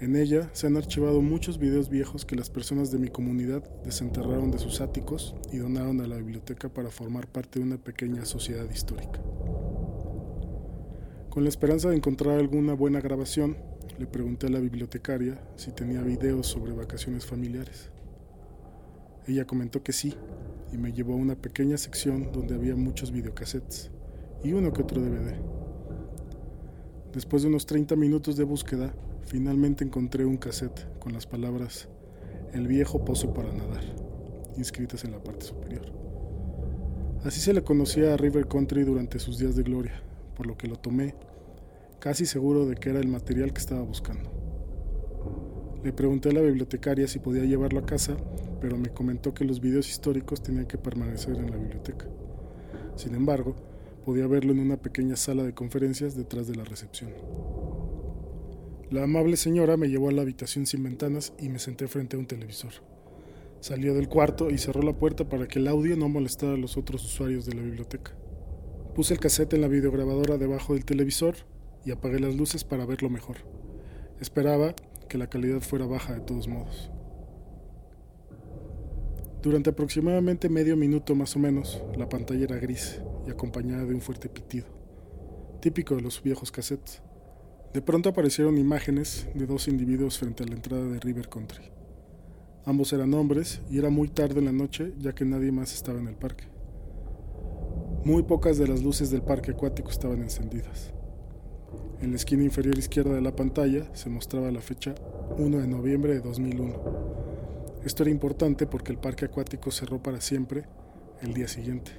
en 0.02 0.16
ella 0.16 0.50
se 0.54 0.66
han 0.66 0.78
archivado 0.78 1.22
muchos 1.22 1.60
videos 1.60 1.88
viejos 1.88 2.26
que 2.26 2.36
las 2.36 2.50
personas 2.50 2.90
de 2.90 2.98
mi 2.98 3.10
comunidad 3.10 3.64
desenterraron 3.84 4.50
de 4.50 4.58
sus 4.58 4.82
áticos 4.82 5.36
y 5.52 5.58
donaron 5.58 6.02
a 6.02 6.08
la 6.08 6.16
biblioteca 6.16 6.70
para 6.70 6.90
formar 6.90 7.28
parte 7.28 7.60
de 7.60 7.66
una 7.66 7.78
pequeña 7.78 8.26
sociedad 8.26 8.68
histórica. 8.72 9.22
Con 11.30 11.44
la 11.44 11.50
esperanza 11.50 11.90
de 11.90 11.98
encontrar 11.98 12.40
alguna 12.40 12.74
buena 12.74 13.00
grabación, 13.00 13.58
le 14.00 14.08
pregunté 14.08 14.48
a 14.48 14.50
la 14.50 14.60
bibliotecaria 14.60 15.40
si 15.56 15.72
tenía 15.72 16.02
videos 16.02 16.48
sobre 16.48 16.74
vacaciones 16.74 17.28
familiares. 17.28 17.92
Ella 19.28 19.46
comentó 19.46 19.84
que 19.84 19.94
sí, 19.94 20.16
y 20.74 20.78
me 20.78 20.94
llevó 20.94 21.14
a 21.14 21.18
una 21.18 21.36
pequeña 21.36 21.78
sección 21.78 22.32
donde 22.32 22.56
había 22.56 22.76
muchos 22.76 23.12
videocassettes 23.12 23.92
y 24.44 24.54
uno 24.54 24.74
que 24.74 24.82
otro 24.82 25.02
DVD. 25.02 25.36
Después 27.14 27.44
de 27.44 27.50
unos 27.50 27.66
30 27.66 27.96
minutos 27.96 28.38
de 28.38 28.44
búsqueda, 28.44 28.94
Finalmente 29.32 29.84
encontré 29.86 30.26
un 30.26 30.36
cassette 30.36 30.88
con 31.00 31.14
las 31.14 31.26
palabras 31.26 31.88
El 32.54 32.68
viejo 32.68 33.06
pozo 33.06 33.34
para 33.34 33.54
nadar, 33.54 33.84
inscritas 34.58 35.06
en 35.06 35.12
la 35.12 35.24
parte 35.24 35.46
superior. 35.46 35.86
Así 37.24 37.40
se 37.40 37.54
le 37.54 37.64
conocía 37.64 38.14
a 38.14 38.18
River 38.18 38.48
Country 38.48 38.84
durante 38.84 39.20
sus 39.20 39.38
días 39.38 39.56
de 39.56 39.64
gloria, 39.64 40.04
por 40.36 40.48
lo 40.48 40.58
que 40.58 40.68
lo 40.68 40.76
tomé, 40.76 41.16
casi 42.00 42.26
seguro 42.26 42.66
de 42.66 42.76
que 42.76 42.90
era 42.90 43.00
el 43.00 43.08
material 43.08 43.54
que 43.54 43.60
estaba 43.60 43.84
buscando. 43.84 44.30
Le 45.82 45.94
pregunté 45.94 46.30
a 46.30 46.34
la 46.34 46.42
bibliotecaria 46.42 47.08
si 47.08 47.20
podía 47.20 47.46
llevarlo 47.46 47.80
a 47.80 47.86
casa, 47.86 48.18
pero 48.60 48.78
me 48.78 48.90
comentó 48.90 49.34
que 49.34 49.46
los 49.46 49.62
videos 49.62 49.88
históricos 49.90 50.44
tenían 50.44 50.66
que 50.66 50.78
permanecer 50.78 51.38
en 51.38 51.52
la 51.52 51.58
biblioteca. 51.58 52.08
Sin 52.98 53.16
embargo, 53.16 53.56
podía 54.02 54.28
verlo 54.28 54.52
en 54.52 54.60
una 54.60 54.78
pequeña 54.78 55.16
sala 55.16 55.44
de 55.44 55.54
conferencias 55.54 56.16
detrás 56.16 56.48
de 56.48 56.56
la 56.56 56.64
recepción. 56.64 57.12
La 58.90 59.04
amable 59.04 59.38
señora 59.38 59.78
me 59.78 59.88
llevó 59.88 60.10
a 60.10 60.12
la 60.12 60.22
habitación 60.22 60.66
sin 60.66 60.84
ventanas 60.84 61.34
y 61.40 61.50
me 61.50 61.60
senté 61.60 61.88
frente 61.88 62.16
a 62.16 62.20
un 62.20 62.26
televisor. 62.26 62.74
Salió 63.62 63.94
del 63.94 64.10
cuarto 64.10 64.50
y 64.50 64.58
cerró 64.58 64.82
la 64.82 64.98
puerta 64.98 65.30
para 65.30 65.48
que 65.48 65.60
el 65.60 65.68
audio 65.68 65.96
no 65.96 66.10
molestara 66.10 66.54
a 66.54 66.58
los 66.58 66.78
otros 66.78 67.06
usuarios 67.06 67.46
de 67.46 67.54
la 67.54 67.62
biblioteca. 67.62 68.12
Puse 68.96 69.14
el 69.14 69.20
cassette 69.20 69.54
en 69.54 69.62
la 69.62 69.68
videograbadora 69.68 70.38
debajo 70.38 70.74
del 70.74 70.84
televisor 70.84 71.36
y 71.86 71.92
apagué 71.92 72.20
las 72.20 72.36
luces 72.36 72.64
para 72.64 72.86
verlo 72.86 73.10
mejor. 73.10 73.38
Esperaba 74.20 74.76
que 75.08 75.18
la 75.18 75.30
calidad 75.30 75.62
fuera 75.62 75.86
baja 75.86 76.14
de 76.14 76.22
todos 76.22 76.48
modos. 76.48 76.92
Durante 79.42 79.70
aproximadamente 79.70 80.50
medio 80.50 80.76
minuto 80.76 81.16
más 81.16 81.36
o 81.36 81.40
menos, 81.40 81.82
la 81.98 82.10
pantalla 82.10 82.44
era 82.44 82.58
gris 82.58 83.00
y 83.26 83.30
acompañada 83.30 83.86
de 83.86 83.94
un 83.94 84.02
fuerte 84.02 84.30
pitido, 84.30 84.66
típico 85.62 85.96
de 85.96 86.02
los 86.02 86.22
viejos 86.22 86.52
cassettes. 86.52 87.02
De 87.74 87.82
pronto 87.82 88.10
aparecieron 88.10 88.58
imágenes 88.58 89.28
de 89.34 89.46
dos 89.46 89.68
individuos 89.68 90.20
frente 90.20 90.44
a 90.44 90.48
la 90.48 90.56
entrada 90.56 90.86
de 90.86 91.00
River 91.00 91.30
Country. 91.30 91.72
Ambos 92.66 92.94
eran 92.94 93.14
hombres 93.14 93.62
y 93.70 93.80
era 93.80 93.90
muy 93.90 94.08
tarde 94.08 94.40
en 94.40 94.46
la 94.46 94.52
noche 94.52 94.94
ya 95.00 95.14
que 95.14 95.26
nadie 95.26 95.52
más 95.52 95.74
estaba 95.74 96.00
en 96.00 96.08
el 96.08 96.16
parque. 96.16 96.46
Muy 98.04 98.24
pocas 98.24 98.58
de 98.58 98.68
las 98.68 98.84
luces 98.84 99.10
del 99.10 99.22
parque 99.22 99.52
acuático 99.52 99.90
estaban 99.90 100.22
encendidas. 100.22 100.92
En 102.02 102.10
la 102.10 102.16
esquina 102.16 102.44
inferior 102.44 102.78
izquierda 102.78 103.14
de 103.14 103.22
la 103.22 103.36
pantalla 103.36 103.86
se 103.94 104.10
mostraba 104.10 104.52
la 104.52 104.62
fecha 104.62 104.96
1 105.38 105.60
de 105.60 105.68
noviembre 105.68 106.14
de 106.14 106.22
2001. 106.22 107.22
Esto 107.86 108.04
era 108.04 108.12
importante 108.12 108.66
porque 108.68 108.92
el 108.92 108.98
parque 108.98 109.26
acuático 109.26 109.72
cerró 109.72 110.02
para 110.02 110.20
siempre 110.20 110.66
el 111.22 111.34
día 111.34 111.48
siguiente, 111.48 111.92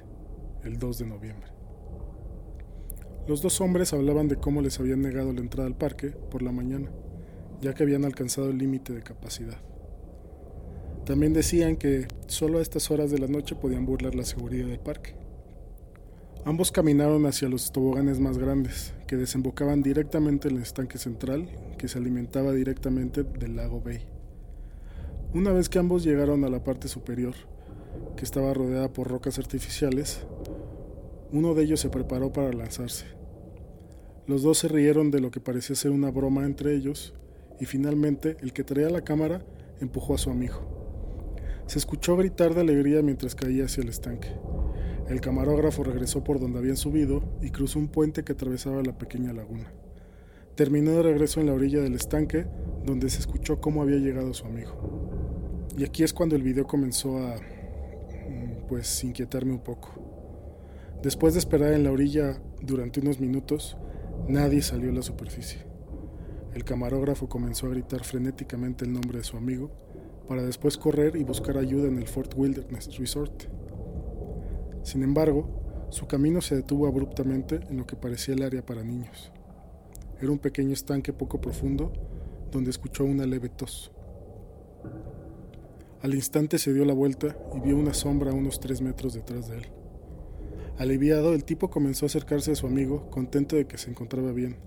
el 0.63 0.79
2 0.79 0.99
de 0.99 1.05
noviembre. 1.05 1.51
Los 3.27 3.41
dos 3.41 3.61
hombres 3.61 3.93
hablaban 3.93 4.27
de 4.27 4.35
cómo 4.35 4.61
les 4.61 4.79
habían 4.79 5.01
negado 5.01 5.31
la 5.31 5.39
entrada 5.39 5.67
al 5.67 5.77
parque 5.77 6.09
por 6.09 6.41
la 6.41 6.51
mañana, 6.51 6.89
ya 7.61 7.73
que 7.73 7.83
habían 7.83 8.03
alcanzado 8.03 8.49
el 8.49 8.57
límite 8.57 8.93
de 8.93 9.01
capacidad. 9.01 9.57
También 11.05 11.33
decían 11.33 11.75
que 11.77 12.07
solo 12.27 12.59
a 12.59 12.61
estas 12.61 12.91
horas 12.91 13.11
de 13.11 13.19
la 13.19 13.27
noche 13.27 13.55
podían 13.55 13.85
burlar 13.85 14.15
la 14.15 14.25
seguridad 14.25 14.67
del 14.67 14.79
parque. 14.79 15.15
Ambos 16.45 16.73
caminaron 16.73 17.25
hacia 17.25 17.47
los 17.47 17.71
toboganes 17.71 18.19
más 18.19 18.37
grandes, 18.37 18.93
que 19.07 19.15
desembocaban 19.15 19.81
directamente 19.81 20.49
en 20.49 20.57
el 20.57 20.61
estanque 20.61 20.97
central, 20.97 21.47
que 21.77 21.87
se 21.87 21.99
alimentaba 21.99 22.51
directamente 22.51 23.23
del 23.23 23.55
lago 23.55 23.79
Bay. 23.79 24.01
Una 25.33 25.51
vez 25.51 25.69
que 25.69 25.79
ambos 25.79 26.03
llegaron 26.03 26.43
a 26.43 26.49
la 26.49 26.63
parte 26.63 26.89
superior, 26.89 27.35
que 28.17 28.25
estaba 28.25 28.53
rodeada 28.53 28.91
por 28.91 29.07
rocas 29.07 29.39
artificiales, 29.39 30.25
uno 31.33 31.55
de 31.55 31.63
ellos 31.63 31.79
se 31.79 31.89
preparó 31.89 32.31
para 32.31 32.53
lanzarse. 32.53 33.05
Los 34.27 34.43
dos 34.43 34.59
se 34.59 34.67
rieron 34.67 35.09
de 35.09 35.19
lo 35.19 35.31
que 35.31 35.39
parecía 35.39 35.75
ser 35.75 35.89
una 35.89 36.11
broma 36.11 36.45
entre 36.45 36.75
ellos 36.75 37.15
y 37.59 37.65
finalmente 37.65 38.37
el 38.41 38.53
que 38.53 38.63
traía 38.63 38.91
la 38.91 39.03
cámara 39.03 39.43
empujó 39.81 40.13
a 40.13 40.19
su 40.19 40.29
amigo. 40.29 41.63
Se 41.65 41.79
escuchó 41.79 42.15
gritar 42.15 42.53
de 42.53 42.61
alegría 42.61 43.01
mientras 43.01 43.33
caía 43.33 43.65
hacia 43.65 43.81
el 43.81 43.89
estanque. 43.89 44.29
El 45.09 45.21
camarógrafo 45.21 45.83
regresó 45.83 46.23
por 46.23 46.39
donde 46.39 46.59
habían 46.59 46.77
subido 46.77 47.23
y 47.41 47.49
cruzó 47.49 47.79
un 47.79 47.87
puente 47.87 48.23
que 48.23 48.33
atravesaba 48.33 48.83
la 48.83 48.95
pequeña 48.95 49.33
laguna. 49.33 49.73
Terminó 50.53 50.91
de 50.91 51.01
regreso 51.01 51.41
en 51.41 51.47
la 51.47 51.53
orilla 51.53 51.81
del 51.81 51.95
estanque, 51.95 52.45
donde 52.85 53.09
se 53.09 53.19
escuchó 53.19 53.59
cómo 53.59 53.81
había 53.81 53.97
llegado 53.97 54.35
su 54.35 54.45
amigo. 54.45 55.67
Y 55.75 55.83
aquí 55.83 56.03
es 56.03 56.13
cuando 56.13 56.35
el 56.35 56.43
video 56.43 56.67
comenzó 56.67 57.17
a, 57.17 57.37
mm, 57.37 58.67
pues, 58.67 59.03
inquietarme 59.03 59.51
un 59.51 59.63
poco. 59.63 60.12
Después 61.03 61.33
de 61.33 61.39
esperar 61.39 61.73
en 61.73 61.83
la 61.83 61.91
orilla 61.91 62.41
durante 62.61 63.01
unos 63.01 63.19
minutos, 63.19 63.75
nadie 64.29 64.61
salió 64.61 64.89
a 64.89 64.93
la 64.93 65.01
superficie. 65.01 65.59
El 66.53 66.63
camarógrafo 66.63 67.27
comenzó 67.27 67.67
a 67.67 67.71
gritar 67.71 68.05
frenéticamente 68.05 68.85
el 68.85 68.93
nombre 68.93 69.17
de 69.17 69.25
su 69.25 69.35
amigo, 69.35 69.69
para 70.29 70.43
después 70.43 70.77
correr 70.77 71.17
y 71.17 71.25
buscar 71.25 71.57
ayuda 71.57 71.89
en 71.89 71.97
el 71.97 72.07
Fort 72.07 72.33
Wilderness 72.37 72.97
Resort. 72.97 73.43
Sin 74.83 75.03
embargo, 75.03 75.89
su 75.89 76.07
camino 76.07 76.39
se 76.39 76.55
detuvo 76.55 76.87
abruptamente 76.87 77.59
en 77.69 77.75
lo 77.75 77.85
que 77.85 77.97
parecía 77.97 78.33
el 78.35 78.43
área 78.43 78.65
para 78.65 78.85
niños. 78.85 79.33
Era 80.21 80.31
un 80.31 80.39
pequeño 80.39 80.71
estanque 80.71 81.11
poco 81.11 81.41
profundo 81.41 81.91
donde 82.49 82.69
escuchó 82.69 83.03
una 83.03 83.25
leve 83.25 83.49
tos. 83.49 83.91
Al 86.01 86.13
instante 86.13 86.57
se 86.57 86.73
dio 86.73 86.85
la 86.85 86.93
vuelta 86.93 87.35
y 87.53 87.59
vio 87.59 87.75
una 87.75 87.93
sombra 87.93 88.31
a 88.31 88.33
unos 88.33 88.61
tres 88.61 88.81
metros 88.81 89.13
detrás 89.13 89.49
de 89.49 89.57
él. 89.57 89.82
Aliviado, 90.77 91.33
el 91.35 91.43
tipo 91.43 91.69
comenzó 91.69 92.05
a 92.05 92.07
acercarse 92.07 92.51
a 92.51 92.55
su 92.55 92.65
amigo, 92.65 93.09
contento 93.11 93.55
de 93.55 93.67
que 93.67 93.77
se 93.77 93.91
encontraba 93.91 94.31
bien, 94.31 94.57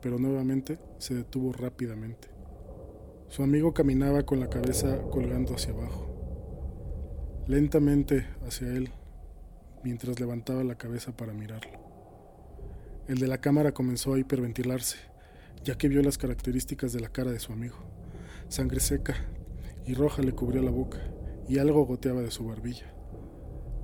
pero 0.00 0.18
nuevamente 0.18 0.78
se 0.98 1.14
detuvo 1.14 1.52
rápidamente. 1.52 2.28
Su 3.28 3.42
amigo 3.42 3.74
caminaba 3.74 4.22
con 4.24 4.38
la 4.38 4.48
cabeza 4.48 5.02
colgando 5.10 5.54
hacia 5.54 5.72
abajo, 5.72 6.06
lentamente 7.48 8.26
hacia 8.46 8.68
él, 8.68 8.90
mientras 9.82 10.20
levantaba 10.20 10.62
la 10.62 10.78
cabeza 10.78 11.16
para 11.16 11.32
mirarlo. 11.32 11.72
El 13.08 13.18
de 13.18 13.26
la 13.26 13.40
cámara 13.40 13.72
comenzó 13.72 14.14
a 14.14 14.20
hiperventilarse, 14.20 14.98
ya 15.64 15.76
que 15.76 15.88
vio 15.88 16.02
las 16.02 16.18
características 16.18 16.92
de 16.92 17.00
la 17.00 17.08
cara 17.08 17.32
de 17.32 17.40
su 17.40 17.52
amigo. 17.52 17.78
Sangre 18.48 18.78
seca 18.78 19.16
y 19.86 19.94
roja 19.94 20.22
le 20.22 20.32
cubría 20.32 20.62
la 20.62 20.70
boca, 20.70 21.00
y 21.48 21.58
algo 21.58 21.84
goteaba 21.84 22.20
de 22.20 22.30
su 22.30 22.46
barbilla. 22.46 22.94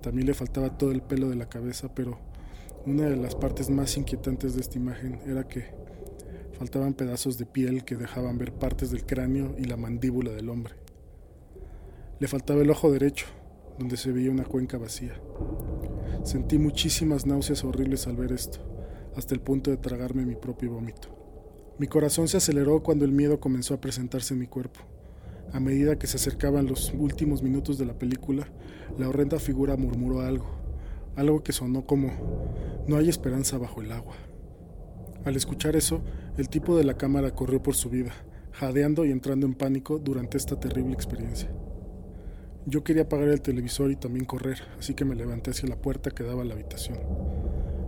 También 0.02 0.26
le 0.26 0.34
faltaba 0.34 0.76
todo 0.76 0.92
el 0.92 1.02
pelo 1.02 1.28
de 1.28 1.36
la 1.36 1.48
cabeza, 1.48 1.94
pero 1.94 2.18
una 2.86 3.08
de 3.08 3.16
las 3.16 3.34
partes 3.34 3.68
más 3.70 3.96
inquietantes 3.96 4.54
de 4.54 4.60
esta 4.60 4.78
imagen 4.78 5.20
era 5.26 5.46
que 5.46 5.66
faltaban 6.58 6.94
pedazos 6.94 7.38
de 7.38 7.46
piel 7.46 7.84
que 7.84 7.96
dejaban 7.96 8.38
ver 8.38 8.52
partes 8.52 8.90
del 8.90 9.04
cráneo 9.04 9.54
y 9.58 9.64
la 9.64 9.76
mandíbula 9.76 10.30
del 10.32 10.48
hombre. 10.48 10.74
Le 12.18 12.26
faltaba 12.28 12.62
el 12.62 12.70
ojo 12.70 12.90
derecho, 12.90 13.26
donde 13.78 13.96
se 13.96 14.10
veía 14.10 14.30
una 14.30 14.44
cuenca 14.44 14.76
vacía. 14.78 15.20
Sentí 16.24 16.58
muchísimas 16.58 17.26
náuseas 17.26 17.62
horribles 17.62 18.06
al 18.06 18.16
ver 18.16 18.32
esto, 18.32 18.58
hasta 19.16 19.34
el 19.34 19.40
punto 19.40 19.70
de 19.70 19.76
tragarme 19.76 20.26
mi 20.26 20.34
propio 20.34 20.72
vómito. 20.72 21.08
Mi 21.78 21.86
corazón 21.86 22.26
se 22.26 22.38
aceleró 22.38 22.82
cuando 22.82 23.04
el 23.04 23.12
miedo 23.12 23.38
comenzó 23.38 23.74
a 23.74 23.80
presentarse 23.80 24.34
en 24.34 24.40
mi 24.40 24.46
cuerpo. 24.48 24.80
A 25.52 25.60
medida 25.60 25.98
que 25.98 26.06
se 26.06 26.18
acercaban 26.18 26.66
los 26.66 26.92
últimos 26.92 27.42
minutos 27.42 27.78
de 27.78 27.86
la 27.86 27.94
película, 27.94 28.48
la 28.98 29.08
horrenda 29.08 29.38
figura 29.38 29.78
murmuró 29.78 30.20
algo, 30.20 30.46
algo 31.16 31.42
que 31.42 31.52
sonó 31.52 31.86
como 31.86 32.10
No 32.86 32.96
hay 32.96 33.08
esperanza 33.08 33.56
bajo 33.56 33.80
el 33.80 33.92
agua. 33.92 34.14
Al 35.24 35.36
escuchar 35.36 35.74
eso, 35.74 36.02
el 36.36 36.50
tipo 36.50 36.76
de 36.76 36.84
la 36.84 36.98
cámara 36.98 37.30
corrió 37.30 37.62
por 37.62 37.74
su 37.76 37.88
vida, 37.88 38.12
jadeando 38.52 39.06
y 39.06 39.10
entrando 39.10 39.46
en 39.46 39.54
pánico 39.54 39.98
durante 39.98 40.36
esta 40.36 40.60
terrible 40.60 40.92
experiencia. 40.92 41.50
Yo 42.66 42.84
quería 42.84 43.04
apagar 43.04 43.28
el 43.28 43.40
televisor 43.40 43.90
y 43.90 43.96
también 43.96 44.26
correr, 44.26 44.58
así 44.78 44.92
que 44.92 45.06
me 45.06 45.16
levanté 45.16 45.52
hacia 45.52 45.68
la 45.68 45.80
puerta 45.80 46.10
que 46.10 46.24
daba 46.24 46.42
a 46.42 46.44
la 46.44 46.54
habitación. 46.54 46.98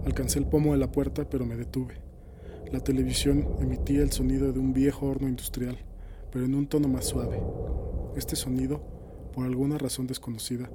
Alcancé 0.06 0.38
el 0.38 0.46
pomo 0.46 0.72
de 0.72 0.78
la 0.78 0.90
puerta, 0.90 1.28
pero 1.28 1.44
me 1.44 1.56
detuve. 1.56 2.00
La 2.72 2.80
televisión 2.80 3.46
emitía 3.60 4.00
el 4.00 4.12
sonido 4.12 4.50
de 4.54 4.60
un 4.60 4.72
viejo 4.72 5.06
horno 5.06 5.28
industrial 5.28 5.78
pero 6.32 6.44
en 6.44 6.54
un 6.54 6.66
tono 6.66 6.88
más 6.88 7.06
suave. 7.06 7.40
Este 8.16 8.36
sonido, 8.36 8.80
por 9.32 9.46
alguna 9.46 9.78
razón 9.78 10.06
desconocida, 10.06 10.70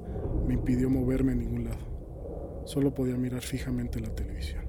me 0.48 0.54
impidió 0.54 0.90
moverme 0.90 1.34
a 1.34 1.36
ningún 1.36 1.66
lado. 1.66 2.64
Solo 2.66 2.94
podía 2.94 3.16
mirar 3.16 3.42
fijamente 3.42 4.00
la 4.00 4.14
televisión. 4.14 4.66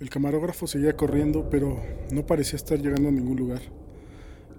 El 0.00 0.10
camarógrafo 0.10 0.66
seguía 0.66 0.96
corriendo, 0.96 1.48
pero 1.50 1.80
no 2.12 2.26
parecía 2.26 2.56
estar 2.56 2.78
llegando 2.78 3.08
a 3.08 3.12
ningún 3.12 3.36
lugar. 3.36 3.62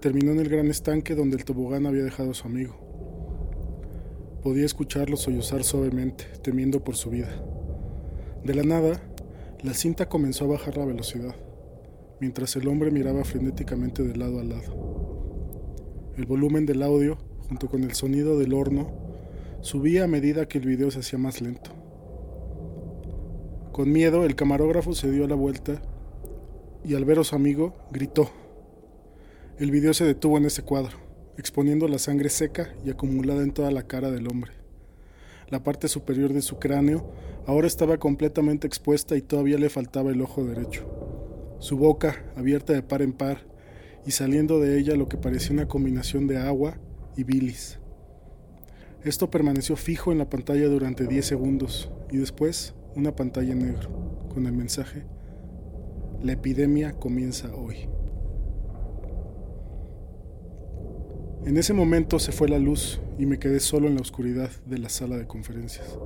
Terminó 0.00 0.32
en 0.32 0.40
el 0.40 0.48
gran 0.48 0.68
estanque 0.68 1.14
donde 1.14 1.36
el 1.36 1.44
tobogán 1.44 1.86
había 1.86 2.04
dejado 2.04 2.32
a 2.32 2.34
su 2.34 2.46
amigo. 2.46 2.76
Podía 4.42 4.66
escucharlo 4.66 5.16
sollozar 5.16 5.64
suavemente, 5.64 6.24
temiendo 6.42 6.82
por 6.82 6.96
su 6.96 7.10
vida. 7.10 7.30
De 8.44 8.54
la 8.54 8.62
nada, 8.62 9.00
la 9.62 9.74
cinta 9.74 10.08
comenzó 10.08 10.44
a 10.44 10.48
bajar 10.48 10.76
la 10.76 10.84
velocidad 10.84 11.34
mientras 12.20 12.56
el 12.56 12.68
hombre 12.68 12.90
miraba 12.90 13.24
frenéticamente 13.24 14.02
de 14.02 14.16
lado 14.16 14.40
a 14.40 14.44
lado. 14.44 14.88
El 16.16 16.26
volumen 16.26 16.66
del 16.66 16.82
audio, 16.82 17.18
junto 17.48 17.68
con 17.68 17.84
el 17.84 17.92
sonido 17.92 18.38
del 18.38 18.54
horno, 18.54 18.90
subía 19.60 20.04
a 20.04 20.08
medida 20.08 20.48
que 20.48 20.58
el 20.58 20.66
video 20.66 20.90
se 20.90 21.00
hacía 21.00 21.18
más 21.18 21.40
lento. 21.40 21.70
Con 23.72 23.92
miedo, 23.92 24.24
el 24.24 24.34
camarógrafo 24.34 24.94
se 24.94 25.10
dio 25.10 25.28
la 25.28 25.36
vuelta 25.36 25.80
y 26.84 26.94
al 26.94 27.04
ver 27.04 27.20
a 27.20 27.24
su 27.24 27.36
amigo, 27.36 27.76
gritó. 27.92 28.30
El 29.58 29.70
video 29.70 29.94
se 29.94 30.04
detuvo 30.04 30.38
en 30.38 30.46
ese 30.46 30.62
cuadro, 30.62 30.96
exponiendo 31.36 31.86
la 31.86 31.98
sangre 31.98 32.30
seca 32.30 32.74
y 32.84 32.90
acumulada 32.90 33.42
en 33.42 33.52
toda 33.52 33.70
la 33.70 33.84
cara 33.84 34.10
del 34.10 34.26
hombre. 34.26 34.52
La 35.48 35.62
parte 35.62 35.88
superior 35.88 36.32
de 36.32 36.42
su 36.42 36.58
cráneo 36.58 37.12
ahora 37.46 37.66
estaba 37.66 37.98
completamente 37.98 38.66
expuesta 38.66 39.16
y 39.16 39.22
todavía 39.22 39.58
le 39.58 39.70
faltaba 39.70 40.10
el 40.10 40.20
ojo 40.20 40.44
derecho 40.44 41.07
su 41.58 41.76
boca 41.76 42.24
abierta 42.36 42.72
de 42.72 42.82
par 42.82 43.02
en 43.02 43.12
par 43.12 43.38
y 44.06 44.12
saliendo 44.12 44.60
de 44.60 44.78
ella 44.78 44.96
lo 44.96 45.08
que 45.08 45.16
parecía 45.16 45.52
una 45.52 45.68
combinación 45.68 46.26
de 46.26 46.38
agua 46.38 46.78
y 47.16 47.24
bilis. 47.24 47.78
Esto 49.04 49.30
permaneció 49.30 49.76
fijo 49.76 50.12
en 50.12 50.18
la 50.18 50.28
pantalla 50.30 50.66
durante 50.66 51.06
10 51.06 51.24
segundos 51.24 51.90
y 52.10 52.16
después 52.16 52.74
una 52.96 53.14
pantalla 53.14 53.52
en 53.52 53.60
negro 53.60 53.90
con 54.32 54.46
el 54.46 54.52
mensaje 54.52 55.04
La 56.22 56.32
epidemia 56.32 56.92
comienza 56.92 57.54
hoy. 57.54 57.88
En 61.44 61.56
ese 61.56 61.72
momento 61.72 62.18
se 62.18 62.32
fue 62.32 62.48
la 62.48 62.58
luz 62.58 63.00
y 63.18 63.26
me 63.26 63.38
quedé 63.38 63.60
solo 63.60 63.86
en 63.86 63.94
la 63.94 64.00
oscuridad 64.00 64.50
de 64.66 64.78
la 64.78 64.88
sala 64.88 65.16
de 65.16 65.26
conferencias. 65.26 65.96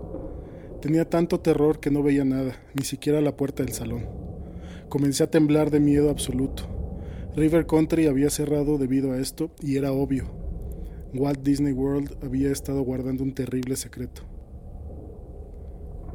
Tenía 0.83 1.09
tanto 1.09 1.41
terror 1.41 1.81
que 1.81 1.91
no 1.91 2.03
veía 2.03 2.25
nada, 2.25 2.57
ni 2.75 2.85
siquiera 2.85 3.21
la 3.21 3.37
puerta 3.37 3.63
del 3.63 3.73
salón. 3.73 4.22
Comencé 4.93 5.25
a 5.25 5.31
temblar 5.31 5.71
de 5.71 5.81
miedo 5.81 6.11
absoluto. 6.11 6.65
River 7.35 7.65
Country 7.65 8.09
había 8.09 8.29
cerrado 8.29 8.77
debido 8.77 9.13
a 9.13 9.19
esto 9.19 9.51
y 9.63 9.79
era 9.79 9.91
obvio. 9.91 10.27
Walt 11.15 11.41
Disney 11.41 11.73
World 11.73 12.19
había 12.23 12.53
estado 12.53 12.83
guardando 12.83 13.25
un 13.25 13.33
terrible 13.33 13.77
secreto. 13.77 14.21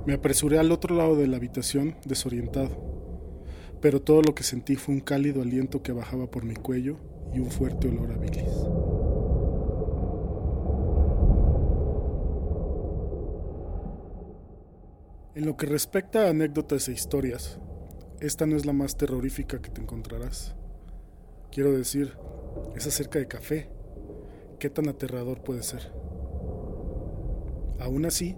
Me 0.06 0.14
apresuré 0.14 0.60
al 0.60 0.72
otro 0.72 0.96
lado 0.96 1.16
de 1.16 1.26
la 1.26 1.38
habitación, 1.38 1.96
desorientado, 2.06 2.70
pero 3.82 4.00
todo 4.00 4.22
lo 4.22 4.36
que 4.36 4.44
sentí 4.44 4.76
fue 4.76 4.94
un 4.94 5.02
cálido 5.02 5.42
aliento 5.42 5.82
que 5.82 5.92
bajaba 5.92 6.30
por 6.30 6.46
mi 6.46 6.54
cuello 6.54 6.98
y 7.34 7.40
un 7.40 7.50
fuerte 7.50 7.88
olor 7.88 8.12
a 8.12 8.18
bilis. 8.18 8.44
En 15.34 15.48
lo 15.48 15.58
que 15.58 15.66
respecta 15.66 16.28
a 16.28 16.30
anécdotas 16.30 16.88
e 16.90 16.92
historias, 16.92 17.60
esta 18.20 18.46
no 18.48 18.56
es 18.56 18.66
la 18.66 18.74
más 18.74 18.98
terrorífica 18.98 19.62
que 19.62 19.70
te 19.70 19.82
encontrarás. 19.82 20.56
Quiero 21.52 21.72
decir, 21.72 22.14
es 22.76 22.88
acerca 22.88 23.20
de 23.20 23.28
café. 23.28 23.70
¿Qué 24.60 24.70
tan 24.70 24.90
aterrador 24.90 25.44
puede 25.44 25.62
ser? 25.62 25.92
Aún 27.80 28.06
así, 28.06 28.36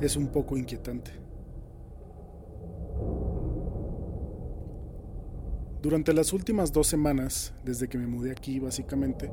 es 0.00 0.16
un 0.16 0.28
poco 0.28 0.56
inquietante. 0.56 1.10
Durante 5.82 6.12
las 6.12 6.32
últimas 6.32 6.72
dos 6.72 6.86
semanas, 6.86 7.54
desde 7.64 7.88
que 7.88 7.98
me 7.98 8.06
mudé 8.06 8.30
aquí 8.30 8.60
básicamente, 8.60 9.32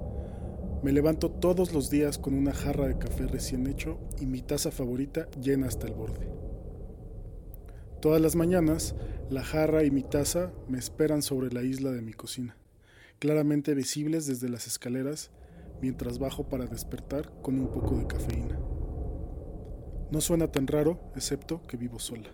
me 0.82 0.92
levanto 0.92 1.30
todos 1.30 1.74
los 1.74 1.92
días 1.92 2.18
con 2.18 2.34
una 2.34 2.54
jarra 2.54 2.88
de 2.88 2.98
café 2.98 3.28
recién 3.28 3.68
hecho 3.68 4.00
y 4.20 4.26
mi 4.26 4.42
taza 4.42 4.72
favorita 4.72 5.28
llena 5.40 5.68
hasta 5.68 5.86
el 5.86 5.94
borde. 5.94 6.39
Todas 8.02 8.22
las 8.22 8.38
mañanas, 8.38 8.96
la 9.30 9.44
jarra 9.44 9.84
y 9.84 9.92
mi 9.92 10.04
taza 10.04 10.54
me 10.70 10.80
esperan 10.80 11.22
sobre 11.22 11.52
la 11.52 11.64
isla 11.64 11.92
de 11.92 12.02
mi 12.02 12.14
cocina, 12.14 12.56
claramente 13.20 13.74
visibles 13.74 14.26
desde 14.26 14.48
las 14.48 14.68
escaleras 14.68 15.32
mientras 15.82 16.18
bajo 16.18 16.48
para 16.48 16.66
despertar 16.66 17.30
con 17.42 17.60
un 17.60 17.70
poco 17.70 17.98
de 17.98 18.08
cafeína. 18.08 18.58
No 20.12 20.22
suena 20.22 20.48
tan 20.48 20.66
raro, 20.66 21.12
excepto 21.16 21.62
que 21.68 21.76
vivo 21.76 22.00
sola. 22.00 22.30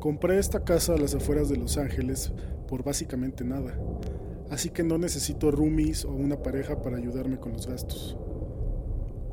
Compré 0.00 0.38
esta 0.38 0.64
casa 0.64 0.94
a 0.94 0.98
las 0.98 1.14
afueras 1.14 1.50
de 1.50 1.56
Los 1.56 1.76
Ángeles 1.76 2.32
por 2.66 2.82
básicamente 2.82 3.44
nada, 3.44 3.78
así 4.50 4.70
que 4.70 4.84
no 4.84 4.96
necesito 4.96 5.50
roomies 5.50 6.06
o 6.06 6.12
una 6.12 6.42
pareja 6.42 6.80
para 6.80 6.96
ayudarme 6.96 7.38
con 7.38 7.52
los 7.52 7.66
gastos. 7.66 8.16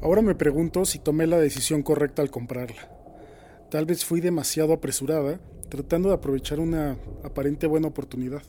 Ahora 0.01 0.21
me 0.21 0.35
pregunto 0.35 0.83
si 0.83 0.99
tomé 0.99 1.27
la 1.27 1.39
decisión 1.39 1.81
correcta 1.81 2.21
al 2.21 2.29
comprarla. 2.29 2.92
Tal 3.73 3.87
vez 3.87 4.05
fui 4.05 4.21
demasiado 4.21 4.71
apresurada, 4.71 5.39
tratando 5.67 6.09
de 6.09 6.13
aprovechar 6.13 6.59
una 6.59 6.95
aparente 7.23 7.65
buena 7.65 7.87
oportunidad. 7.87 8.43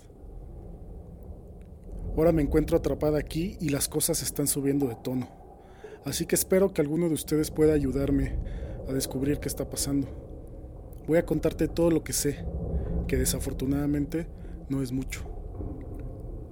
Ahora 2.15 2.31
me 2.31 2.43
encuentro 2.43 2.77
atrapada 2.77 3.19
aquí 3.21 3.57
y 3.59 3.71
las 3.71 3.89
cosas 3.89 4.23
están 4.23 4.47
subiendo 4.47 4.87
de 4.87 4.97
tono. 4.97 5.31
Así 6.05 6.27
que 6.27 6.35
espero 6.35 6.75
que 6.75 6.83
alguno 6.83 7.09
de 7.09 7.15
ustedes 7.15 7.51
pueda 7.51 7.73
ayudarme 7.73 8.37
a 8.87 8.93
descubrir 8.93 9.39
qué 9.39 9.49
está 9.49 9.67
pasando. 9.67 10.09
Voy 11.07 11.17
a 11.17 11.25
contarte 11.25 11.69
todo 11.69 11.91
lo 11.91 12.05
que 12.05 12.13
sé, 12.13 12.45
que 13.09 13.17
desafortunadamente 13.17 14.27
no 14.69 14.83
es 14.83 14.93
mucho. 14.93 15.23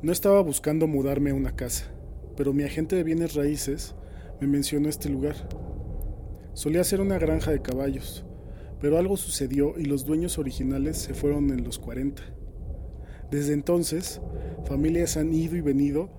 No 0.00 0.12
estaba 0.12 0.40
buscando 0.40 0.86
mudarme 0.86 1.32
a 1.32 1.34
una 1.34 1.54
casa, 1.54 1.92
pero 2.38 2.54
mi 2.54 2.62
agente 2.62 2.96
de 2.96 3.04
bienes 3.04 3.34
raíces 3.34 3.94
me 4.40 4.46
mencionó 4.46 4.88
este 4.88 5.10
lugar. 5.10 5.36
Solía 6.54 6.82
ser 6.84 7.02
una 7.02 7.18
granja 7.18 7.50
de 7.50 7.60
caballos, 7.60 8.24
pero 8.82 8.98
algo 8.98 9.16
sucedió 9.16 9.78
y 9.78 9.84
los 9.84 10.04
dueños 10.04 10.38
originales 10.38 10.98
se 10.98 11.14
fueron 11.14 11.50
en 11.50 11.62
los 11.62 11.78
40. 11.78 12.20
Desde 13.30 13.52
entonces, 13.52 14.20
familias 14.64 15.16
han 15.16 15.32
ido 15.32 15.54
y 15.54 15.60
venido, 15.60 16.10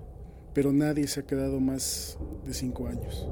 pero 0.54 0.72
nadie 0.72 1.06
se 1.06 1.20
ha 1.20 1.26
quedado 1.26 1.60
más 1.60 2.18
de 2.42 2.54
cinco 2.54 2.88
años. 2.88 3.28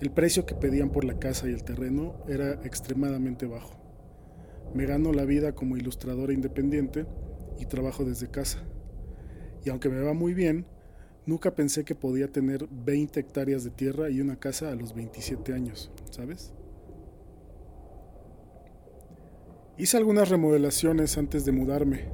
El 0.00 0.10
precio 0.10 0.44
que 0.44 0.56
pedían 0.56 0.90
por 0.90 1.04
la 1.04 1.20
casa 1.20 1.48
y 1.48 1.52
el 1.52 1.62
terreno 1.62 2.16
era 2.26 2.54
extremadamente 2.64 3.46
bajo. 3.46 3.76
Me 4.74 4.84
gano 4.84 5.12
la 5.12 5.24
vida 5.24 5.54
como 5.54 5.76
ilustradora 5.76 6.32
independiente 6.32 7.06
y 7.60 7.66
trabajo 7.66 8.04
desde 8.04 8.28
casa. 8.28 8.58
Y 9.64 9.70
aunque 9.70 9.88
me 9.88 10.00
va 10.00 10.14
muy 10.14 10.34
bien, 10.34 10.66
nunca 11.26 11.54
pensé 11.54 11.84
que 11.84 11.94
podía 11.94 12.26
tener 12.26 12.66
20 12.68 13.20
hectáreas 13.20 13.62
de 13.62 13.70
tierra 13.70 14.10
y 14.10 14.20
una 14.20 14.40
casa 14.40 14.72
a 14.72 14.74
los 14.74 14.96
27 14.96 15.52
años, 15.52 15.92
¿sabes? 16.10 16.54
Hice 19.78 19.96
algunas 19.96 20.28
remodelaciones 20.28 21.16
antes 21.18 21.44
de 21.44 21.52
mudarme. 21.52 22.06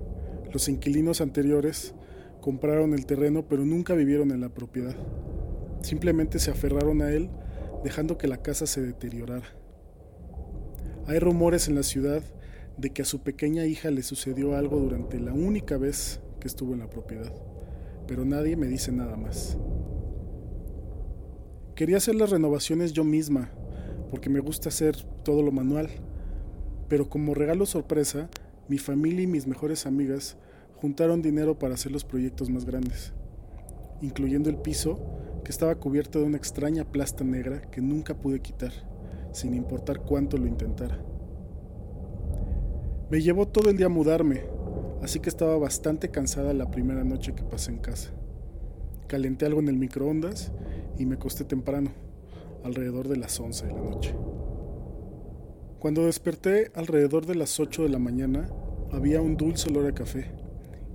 Los 0.52 0.68
inquilinos 0.68 1.22
anteriores 1.22 1.94
compraron 2.42 2.92
el 2.92 3.06
terreno 3.06 3.48
pero 3.48 3.64
nunca 3.64 3.94
vivieron 3.94 4.32
en 4.32 4.42
la 4.42 4.50
propiedad. 4.50 4.94
Simplemente 5.80 6.38
se 6.40 6.50
aferraron 6.50 7.00
a 7.00 7.10
él 7.10 7.30
dejando 7.82 8.18
que 8.18 8.28
la 8.28 8.42
casa 8.42 8.66
se 8.66 8.82
deteriorara. 8.82 9.46
Hay 11.06 11.18
rumores 11.18 11.66
en 11.66 11.74
la 11.74 11.82
ciudad 11.82 12.22
de 12.76 12.90
que 12.90 13.00
a 13.00 13.06
su 13.06 13.22
pequeña 13.22 13.64
hija 13.64 13.90
le 13.90 14.02
sucedió 14.02 14.54
algo 14.58 14.78
durante 14.78 15.18
la 15.18 15.32
única 15.32 15.78
vez 15.78 16.20
que 16.40 16.48
estuvo 16.48 16.74
en 16.74 16.80
la 16.80 16.90
propiedad, 16.90 17.32
pero 18.06 18.26
nadie 18.26 18.56
me 18.56 18.66
dice 18.66 18.92
nada 18.92 19.16
más. 19.16 19.56
Quería 21.74 21.96
hacer 21.96 22.14
las 22.14 22.28
renovaciones 22.28 22.92
yo 22.92 23.04
misma, 23.04 23.52
porque 24.10 24.28
me 24.28 24.40
gusta 24.40 24.68
hacer 24.68 24.96
todo 25.24 25.42
lo 25.42 25.50
manual, 25.50 25.88
pero 26.88 27.08
como 27.08 27.34
regalo 27.34 27.66
sorpresa, 27.66 28.28
mi 28.68 28.78
familia 28.78 29.22
y 29.22 29.26
mis 29.26 29.46
mejores 29.46 29.86
amigas 29.86 30.36
juntaron 30.76 31.22
dinero 31.22 31.58
para 31.58 31.74
hacer 31.74 31.92
los 31.92 32.04
proyectos 32.04 32.50
más 32.50 32.64
grandes, 32.64 33.12
incluyendo 34.00 34.50
el 34.50 34.56
piso, 34.56 34.98
que 35.44 35.50
estaba 35.50 35.74
cubierto 35.74 36.18
de 36.18 36.26
una 36.26 36.38
extraña 36.38 36.84
plasta 36.84 37.24
negra 37.24 37.60
que 37.70 37.80
nunca 37.80 38.14
pude 38.14 38.40
quitar, 38.40 38.72
sin 39.32 39.54
importar 39.54 40.00
cuánto 40.00 40.38
lo 40.38 40.46
intentara. 40.46 40.98
Me 43.10 43.20
llevó 43.20 43.46
todo 43.46 43.70
el 43.70 43.76
día 43.76 43.86
a 43.86 43.90
mudarme, 43.90 44.42
así 45.02 45.20
que 45.20 45.28
estaba 45.28 45.58
bastante 45.58 46.10
cansada 46.10 46.54
la 46.54 46.70
primera 46.70 47.04
noche 47.04 47.34
que 47.34 47.44
pasé 47.44 47.70
en 47.70 47.78
casa. 47.78 48.10
Calenté 49.06 49.44
algo 49.44 49.60
en 49.60 49.68
el 49.68 49.76
microondas 49.76 50.52
y 50.98 51.04
me 51.04 51.16
acosté 51.16 51.44
temprano, 51.44 51.90
alrededor 52.64 53.08
de 53.08 53.18
las 53.18 53.38
11 53.38 53.66
de 53.66 53.72
la 53.72 53.80
noche. 53.80 54.14
Cuando 55.84 56.06
desperté 56.06 56.72
alrededor 56.74 57.26
de 57.26 57.34
las 57.34 57.60
8 57.60 57.82
de 57.82 57.90
la 57.90 57.98
mañana, 57.98 58.48
había 58.90 59.20
un 59.20 59.36
dulce 59.36 59.68
olor 59.68 59.84
a 59.84 59.92
café, 59.92 60.30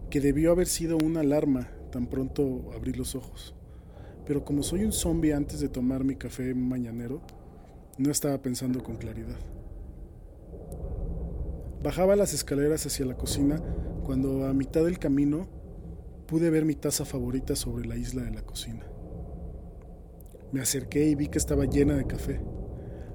que 0.09 0.19
debió 0.19 0.51
haber 0.51 0.65
sido 0.65 0.97
una 0.97 1.19
alarma 1.19 1.69
tan 1.91 2.07
pronto 2.07 2.71
abrí 2.75 2.93
los 2.93 3.13
ojos. 3.13 3.53
Pero 4.25 4.43
como 4.43 4.63
soy 4.63 4.83
un 4.85 4.91
zombie 4.91 5.31
antes 5.31 5.59
de 5.59 5.69
tomar 5.69 6.03
mi 6.03 6.15
café 6.15 6.55
mañanero, 6.55 7.21
no 7.99 8.09
estaba 8.09 8.41
pensando 8.41 8.81
con 8.81 8.95
claridad. 8.95 9.37
Bajaba 11.83 12.15
las 12.15 12.33
escaleras 12.33 12.83
hacia 12.87 13.05
la 13.05 13.15
cocina 13.15 13.61
cuando 14.03 14.47
a 14.47 14.53
mitad 14.55 14.83
del 14.85 14.97
camino 14.97 15.47
pude 16.25 16.49
ver 16.49 16.65
mi 16.65 16.73
taza 16.73 17.05
favorita 17.05 17.55
sobre 17.55 17.87
la 17.87 17.95
isla 17.95 18.23
de 18.23 18.31
la 18.31 18.41
cocina. 18.41 18.87
Me 20.51 20.61
acerqué 20.61 21.07
y 21.07 21.13
vi 21.13 21.27
que 21.27 21.37
estaba 21.37 21.65
llena 21.65 21.95
de 21.95 22.07
café. 22.07 22.41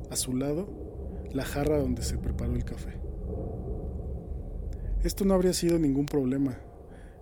A 0.08 0.14
su 0.14 0.37
lado, 0.37 0.84
la 1.32 1.44
jarra 1.44 1.78
donde 1.78 2.02
se 2.02 2.18
preparó 2.18 2.54
el 2.54 2.64
café. 2.64 2.98
Esto 5.02 5.24
no 5.24 5.34
habría 5.34 5.52
sido 5.52 5.78
ningún 5.78 6.06
problema, 6.06 6.58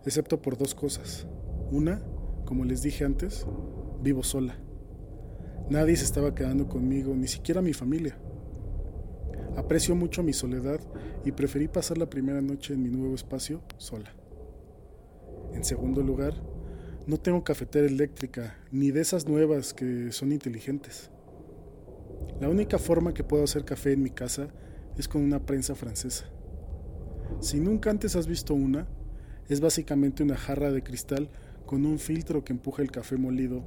excepto 0.04 0.40
por 0.40 0.56
dos 0.56 0.74
cosas. 0.74 1.26
Una, 1.70 2.02
como 2.44 2.64
les 2.64 2.82
dije 2.82 3.04
antes, 3.04 3.46
vivo 4.00 4.22
sola. 4.22 4.56
Nadie 5.70 5.96
se 5.96 6.04
estaba 6.04 6.34
quedando 6.34 6.68
conmigo, 6.68 7.14
ni 7.14 7.28
siquiera 7.28 7.62
mi 7.62 7.72
familia. 7.72 8.16
Aprecio 9.56 9.94
mucho 9.94 10.22
mi 10.22 10.32
soledad 10.32 10.80
y 11.24 11.32
preferí 11.32 11.68
pasar 11.68 11.98
la 11.98 12.10
primera 12.10 12.40
noche 12.40 12.74
en 12.74 12.82
mi 12.82 12.90
nuevo 12.90 13.14
espacio 13.14 13.62
sola. 13.78 14.14
En 15.52 15.64
segundo 15.64 16.02
lugar, 16.02 16.34
no 17.06 17.18
tengo 17.18 17.44
cafetera 17.44 17.86
eléctrica, 17.86 18.56
ni 18.70 18.90
de 18.90 19.00
esas 19.00 19.26
nuevas 19.26 19.74
que 19.74 20.12
son 20.12 20.32
inteligentes. 20.32 21.10
La 22.40 22.48
única 22.48 22.78
forma 22.78 23.14
que 23.14 23.24
puedo 23.24 23.44
hacer 23.44 23.64
café 23.64 23.92
en 23.92 24.02
mi 24.02 24.10
casa 24.10 24.48
es 24.96 25.08
con 25.08 25.22
una 25.22 25.44
prensa 25.44 25.74
francesa. 25.74 26.26
Si 27.40 27.60
nunca 27.60 27.90
antes 27.90 28.16
has 28.16 28.26
visto 28.26 28.54
una, 28.54 28.86
es 29.48 29.60
básicamente 29.60 30.22
una 30.22 30.36
jarra 30.36 30.70
de 30.70 30.82
cristal 30.82 31.28
con 31.66 31.86
un 31.86 31.98
filtro 31.98 32.44
que 32.44 32.52
empuja 32.52 32.82
el 32.82 32.90
café 32.90 33.16
molido 33.16 33.64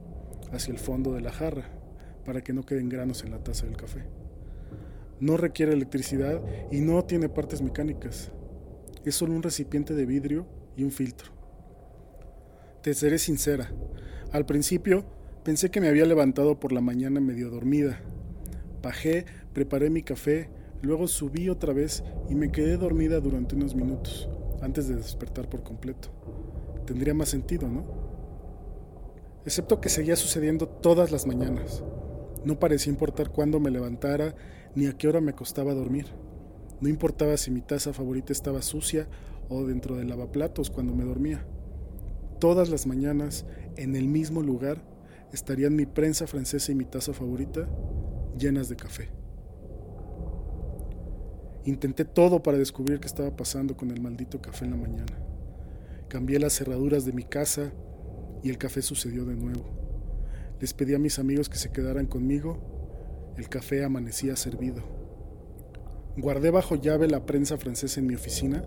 hacia 0.51 0.71
el 0.71 0.79
fondo 0.79 1.13
de 1.13 1.21
la 1.21 1.31
jarra 1.31 1.69
para 2.25 2.41
que 2.41 2.53
no 2.53 2.65
queden 2.65 2.89
granos 2.89 3.23
en 3.23 3.31
la 3.31 3.43
taza 3.43 3.65
del 3.65 3.77
café 3.77 4.05
no 5.19 5.37
requiere 5.37 5.73
electricidad 5.73 6.41
y 6.71 6.81
no 6.81 7.03
tiene 7.03 7.29
partes 7.29 7.61
mecánicas. 7.61 8.31
Es 9.05 9.15
solo 9.15 9.33
un 9.33 9.43
recipiente 9.43 9.93
de 9.93 10.05
vidrio 10.05 10.45
y 10.75 10.83
un 10.83 10.91
filtro. 10.91 11.31
Te 12.81 12.93
seré 12.93 13.17
sincera, 13.17 13.71
al 14.31 14.45
principio 14.45 15.05
pensé 15.43 15.69
que 15.71 15.81
me 15.81 15.87
había 15.87 16.05
levantado 16.05 16.59
por 16.59 16.71
la 16.71 16.81
mañana 16.81 17.19
medio 17.19 17.49
dormida. 17.49 17.99
Bajé, 18.85 19.25
preparé 19.51 19.89
mi 19.89 20.03
café, 20.03 20.47
luego 20.83 21.07
subí 21.07 21.49
otra 21.49 21.73
vez 21.73 22.03
y 22.29 22.35
me 22.35 22.51
quedé 22.51 22.77
dormida 22.77 23.19
durante 23.19 23.55
unos 23.55 23.73
minutos, 23.73 24.29
antes 24.61 24.87
de 24.87 24.95
despertar 24.95 25.49
por 25.49 25.63
completo. 25.63 26.09
Tendría 26.85 27.15
más 27.15 27.29
sentido, 27.29 27.67
¿no? 27.67 27.83
Excepto 29.43 29.81
que 29.81 29.89
seguía 29.89 30.15
sucediendo 30.15 30.67
todas 30.67 31.11
las 31.11 31.25
mañanas. 31.25 31.83
No 32.43 32.59
parecía 32.59 32.93
importar 32.93 33.31
cuándo 33.31 33.59
me 33.59 33.71
levantara 33.71 34.35
ni 34.75 34.85
a 34.85 34.95
qué 34.95 35.07
hora 35.07 35.19
me 35.19 35.33
costaba 35.33 35.73
dormir. 35.73 36.05
No 36.79 36.87
importaba 36.87 37.37
si 37.37 37.49
mi 37.49 37.61
taza 37.61 37.91
favorita 37.91 38.33
estaba 38.33 38.61
sucia 38.61 39.07
o 39.49 39.65
dentro 39.65 39.95
del 39.95 40.09
lavaplatos 40.09 40.69
cuando 40.69 40.93
me 40.93 41.05
dormía. 41.05 41.43
Todas 42.39 42.69
las 42.69 42.85
mañanas, 42.85 43.47
en 43.77 43.95
el 43.95 44.07
mismo 44.07 44.43
lugar, 44.43 44.83
estarían 45.33 45.75
mi 45.75 45.87
prensa 45.87 46.27
francesa 46.27 46.71
y 46.71 46.75
mi 46.75 46.85
taza 46.85 47.13
favorita 47.13 47.67
llenas 48.37 48.69
de 48.69 48.75
café. 48.75 49.09
Intenté 51.65 52.05
todo 52.05 52.43
para 52.43 52.57
descubrir 52.57 52.99
qué 52.99 53.07
estaba 53.07 53.35
pasando 53.35 53.75
con 53.75 53.89
el 53.89 54.01
maldito 54.01 54.41
café 54.41 54.65
en 54.65 54.71
la 54.71 54.77
mañana. 54.77 55.17
Cambié 56.07 56.39
las 56.39 56.53
cerraduras 56.53 57.05
de 57.05 57.13
mi 57.13 57.23
casa 57.23 57.71
y 58.43 58.49
el 58.49 58.57
café 58.57 58.81
sucedió 58.83 59.25
de 59.25 59.35
nuevo. 59.35 59.65
Les 60.59 60.73
pedí 60.73 60.93
a 60.93 60.99
mis 60.99 61.17
amigos 61.17 61.49
que 61.49 61.57
se 61.57 61.71
quedaran 61.71 62.05
conmigo. 62.05 63.33
El 63.37 63.49
café 63.49 63.83
amanecía 63.83 64.35
servido. 64.35 64.83
Guardé 66.17 66.51
bajo 66.51 66.75
llave 66.75 67.07
la 67.07 67.25
prensa 67.25 67.57
francesa 67.57 67.99
en 67.99 68.07
mi 68.07 68.15
oficina. 68.15 68.63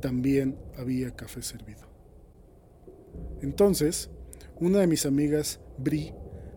También 0.00 0.58
había 0.76 1.14
café 1.14 1.42
servido. 1.42 1.88
Entonces, 3.40 4.10
una 4.60 4.80
de 4.80 4.88
mis 4.88 5.06
amigas, 5.06 5.60
Brie, 5.78 6.12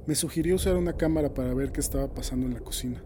me 0.08 0.16
sugirió 0.16 0.56
usar 0.56 0.76
una 0.76 0.94
cámara 0.94 1.34
para 1.34 1.54
ver 1.54 1.72
qué 1.72 1.80
estaba 1.80 2.14
pasando 2.14 2.48
en 2.48 2.54
la 2.54 2.60
cocina. 2.60 3.04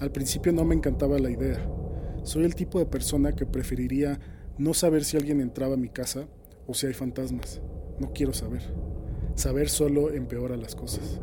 Al 0.00 0.10
principio 0.10 0.52
no 0.52 0.64
me 0.64 0.74
encantaba 0.74 1.18
la 1.18 1.30
idea. 1.30 1.64
Soy 2.24 2.44
el 2.44 2.54
tipo 2.54 2.78
de 2.78 2.86
persona 2.86 3.32
que 3.32 3.46
preferiría 3.46 4.18
no 4.58 4.74
saber 4.74 5.04
si 5.04 5.16
alguien 5.16 5.40
entraba 5.40 5.74
a 5.74 5.78
mi 5.78 5.88
casa 5.88 6.26
o 6.66 6.74
si 6.74 6.86
hay 6.86 6.94
fantasmas. 6.94 7.60
No 8.00 8.12
quiero 8.12 8.32
saber. 8.32 8.62
Saber 9.36 9.68
solo 9.68 10.10
empeora 10.10 10.56
las 10.56 10.74
cosas. 10.74 11.20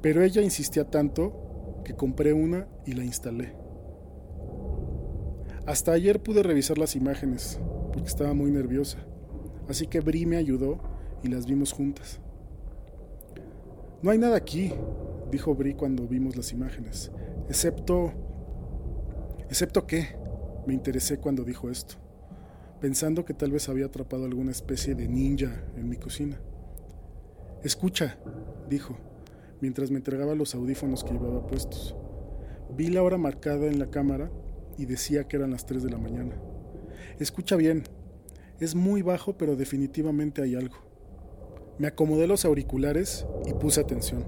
Pero 0.00 0.22
ella 0.22 0.42
insistía 0.42 0.88
tanto 0.90 1.82
que 1.84 1.94
compré 1.94 2.32
una 2.32 2.68
y 2.86 2.92
la 2.92 3.04
instalé. 3.04 3.54
Hasta 5.66 5.92
ayer 5.92 6.22
pude 6.22 6.42
revisar 6.42 6.78
las 6.78 6.94
imágenes 6.94 7.58
porque 7.92 8.08
estaba 8.08 8.34
muy 8.34 8.50
nerviosa, 8.50 8.98
así 9.68 9.86
que 9.86 10.00
Bri 10.00 10.26
me 10.26 10.36
ayudó 10.36 10.78
y 11.22 11.28
las 11.28 11.46
vimos 11.46 11.72
juntas. 11.72 12.20
No 14.04 14.10
hay 14.10 14.18
nada 14.18 14.36
aquí, 14.36 14.70
dijo 15.30 15.54
Bri 15.54 15.72
cuando 15.72 16.06
vimos 16.06 16.36
las 16.36 16.52
imágenes, 16.52 17.10
excepto... 17.48 18.12
¿Excepto 19.48 19.86
qué? 19.86 20.08
Me 20.66 20.74
interesé 20.74 21.16
cuando 21.16 21.42
dijo 21.42 21.70
esto, 21.70 21.94
pensando 22.82 23.24
que 23.24 23.32
tal 23.32 23.50
vez 23.50 23.70
había 23.70 23.86
atrapado 23.86 24.26
alguna 24.26 24.50
especie 24.50 24.94
de 24.94 25.08
ninja 25.08 25.64
en 25.74 25.88
mi 25.88 25.96
cocina. 25.96 26.38
Escucha, 27.62 28.18
dijo, 28.68 28.98
mientras 29.62 29.90
me 29.90 29.96
entregaba 29.96 30.34
los 30.34 30.54
audífonos 30.54 31.02
que 31.02 31.14
llevaba 31.14 31.46
puestos. 31.46 31.96
Vi 32.76 32.88
la 32.88 33.02
hora 33.02 33.16
marcada 33.16 33.68
en 33.68 33.78
la 33.78 33.90
cámara 33.90 34.30
y 34.76 34.84
decía 34.84 35.26
que 35.26 35.38
eran 35.38 35.52
las 35.52 35.64
3 35.64 35.82
de 35.82 35.90
la 35.90 35.96
mañana. 35.96 36.36
Escucha 37.18 37.56
bien, 37.56 37.84
es 38.60 38.74
muy 38.74 39.00
bajo 39.00 39.38
pero 39.38 39.56
definitivamente 39.56 40.42
hay 40.42 40.56
algo. 40.56 40.83
Me 41.78 41.88
acomodé 41.88 42.26
los 42.26 42.44
auriculares 42.44 43.26
y 43.46 43.52
puse 43.52 43.80
atención. 43.80 44.24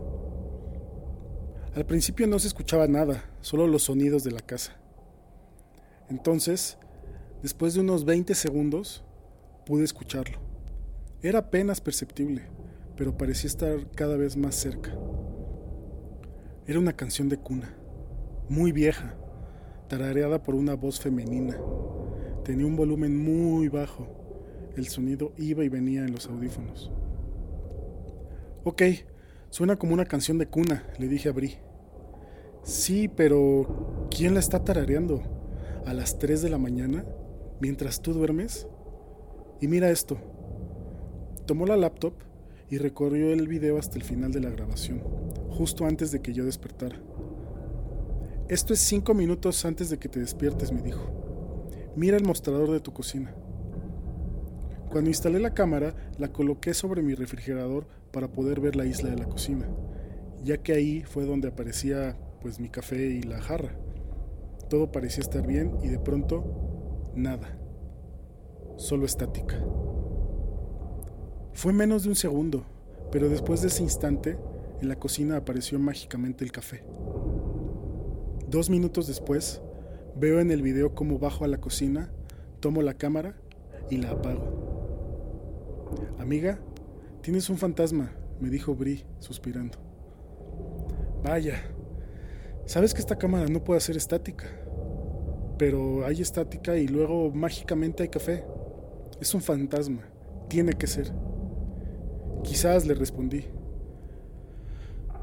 Al 1.77 1.87
principio 1.87 2.27
no 2.27 2.39
se 2.39 2.49
escuchaba 2.49 2.89
nada, 2.89 3.25
solo 3.41 3.67
los 3.67 3.85
sonidos 3.85 4.25
de 4.25 4.33
la 4.33 4.41
casa. 4.41 4.77
Entonces, 6.09 6.79
después 7.43 7.75
de 7.75 7.81
unos 7.81 8.05
20 8.05 8.35
segundos, 8.35 9.05
pude 9.65 9.85
escucharlo. 9.85 10.39
Era 11.23 11.41
apenas 11.41 11.81
perceptible, 11.81 12.43
pero 12.97 13.17
parecía 13.17 13.49
estar 13.49 13.91
cada 13.93 14.17
vez 14.17 14.37
más 14.37 14.55
cerca. 14.55 14.97
Era 16.67 16.79
una 16.79 16.95
canción 16.95 17.29
de 17.29 17.37
cuna, 17.37 17.77
muy 18.49 18.73
vieja, 18.73 19.15
tarareada 19.89 20.43
por 20.43 20.55
una 20.55 20.75
voz 20.75 20.99
femenina. 20.99 21.57
Tenía 22.45 22.67
un 22.67 22.77
volumen 22.77 23.17
muy 23.17 23.69
bajo. 23.69 24.09
El 24.77 24.89
sonido 24.89 25.33
iba 25.37 25.65
y 25.65 25.69
venía 25.69 26.05
en 26.05 26.13
los 26.13 26.27
audífonos. 26.27 26.91
Ok, 28.69 28.83
suena 29.51 29.77
como 29.77 29.95
una 29.95 30.07
canción 30.07 30.39
de 30.39 30.49
cuna, 30.49 30.83
le 30.99 31.07
dije 31.07 31.29
a 31.29 31.33
Bri. 31.33 31.55
Sí, 32.65 33.07
pero 33.07 34.09
¿quién 34.11 34.35
la 34.35 34.41
está 34.41 34.65
tarareando? 34.65 35.23
¿A 35.87 35.95
las 35.95 36.19
3 36.19 36.43
de 36.43 36.51
la 36.51 36.59
mañana? 36.59 37.05
¿Mientras 37.61 38.03
tú 38.03 38.13
duermes? 38.13 38.67
Y 39.61 39.69
mira 39.69 39.91
esto. 39.91 40.19
Tomó 41.47 41.65
la 41.65 41.77
laptop 41.77 42.15
y 42.69 42.79
recorrió 42.79 43.33
el 43.33 43.47
video 43.47 43.79
hasta 43.79 43.99
el 43.99 44.03
final 44.03 44.33
de 44.33 44.41
la 44.41 44.51
grabación, 44.51 44.99
justo 45.49 45.85
antes 45.85 46.11
de 46.11 46.21
que 46.21 46.33
yo 46.33 46.45
despertara. 46.45 47.01
Esto 48.49 48.73
es 48.73 48.81
cinco 48.81 49.15
minutos 49.15 49.65
antes 49.65 49.91
de 49.91 49.99
que 50.01 50.09
te 50.09 50.19
despiertes, 50.19 50.73
me 50.73 50.83
dijo. 50.83 51.93
Mira 51.95 52.17
el 52.17 52.25
mostrador 52.25 52.73
de 52.73 52.81
tu 52.81 52.93
cocina. 52.93 53.33
Cuando 54.91 55.11
instalé 55.11 55.41
la 55.41 55.55
cámara, 55.55 55.95
la 56.19 56.29
coloqué 56.29 56.73
sobre 56.75 57.03
mi 57.03 57.15
refrigerador 57.15 57.87
para 58.13 58.29
poder 58.29 58.61
ver 58.61 58.77
la 58.77 58.87
isla 58.87 59.11
de 59.11 59.17
la 59.17 59.27
cocina, 59.27 59.67
ya 60.43 60.59
que 60.59 60.73
ahí 60.73 61.03
fue 61.03 61.25
donde 61.25 61.49
aparecía 61.49 62.17
pues 62.41 62.61
mi 62.61 62.69
café 62.69 63.07
y 63.07 63.23
la 63.23 63.41
jarra. 63.41 63.77
Todo 64.71 64.91
parecía 64.93 65.23
estar 65.23 65.47
bien 65.47 65.77
y 65.83 65.89
de 65.89 65.99
pronto 65.99 67.11
nada. 67.15 67.59
Solo 68.77 69.07
estática. 69.07 69.57
Fue 71.53 71.73
menos 71.73 72.05
de 72.05 72.11
un 72.11 72.17
segundo, 72.17 72.65
pero 73.11 73.29
después 73.29 73.63
de 73.63 73.69
ese 73.69 73.83
instante, 73.83 74.39
en 74.81 74.89
la 74.89 74.97
cocina 74.97 75.37
apareció 75.39 75.79
mágicamente 75.79 76.45
el 76.45 76.53
café. 76.53 76.85
Dos 78.49 78.71
minutos 78.71 79.07
después, 79.07 79.63
veo 80.17 80.41
en 80.41 80.51
el 80.51 80.63
video 80.63 80.95
cómo 80.95 81.19
bajo 81.19 81.45
a 81.45 81.49
la 81.49 81.59
cocina, 81.59 82.11
tomo 82.61 82.83
la 82.83 82.95
cámara 82.95 83.37
y 83.91 83.97
la 83.97 84.11
apago. 84.11 84.66
Amiga, 86.19 86.59
tienes 87.23 87.49
un 87.51 87.59
fantasma, 87.59 88.13
me 88.41 88.51
dijo 88.51 88.75
Bri, 88.75 89.05
suspirando. 89.19 89.79
Vaya, 91.23 91.63
sabes 92.65 92.95
que 92.95 93.01
esta 93.01 93.19
cámara 93.19 93.47
no 93.49 93.65
puede 93.65 93.81
ser 93.81 93.97
estática, 93.97 94.47
pero 95.59 96.05
hay 96.07 96.21
estática 96.21 96.77
y 96.77 96.89
luego 96.89 97.31
mágicamente 97.33 98.03
hay 98.03 98.09
café. 98.09 98.45
Es 99.21 99.35
un 99.35 99.41
fantasma, 99.41 100.03
tiene 100.49 100.73
que 100.73 100.87
ser. 100.87 101.13
Quizás 102.43 102.87
le 102.87 102.95
respondí. 102.95 103.45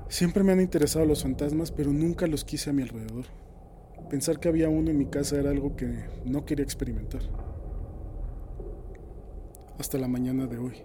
Siempre 0.10 0.44
me 0.44 0.52
han 0.52 0.62
interesado 0.62 1.06
los 1.06 1.24
fantasmas, 1.24 1.72
pero 1.72 1.92
nunca 1.92 2.28
los 2.28 2.44
quise 2.44 2.70
a 2.70 2.74
mi 2.74 2.84
alrededor. 2.84 3.26
Pensar 4.10 4.40
que 4.40 4.48
había 4.48 4.70
uno 4.70 4.92
en 4.92 4.98
mi 4.98 5.06
casa 5.08 5.40
era 5.40 5.50
algo 5.50 5.76
que 5.76 6.06
no 6.26 6.46
quería 6.46 6.64
experimentar. 6.64 7.22
Hasta 9.80 9.98
la 9.98 10.08
mañana 10.08 10.46
de 10.46 10.60
hoy. 10.60 10.84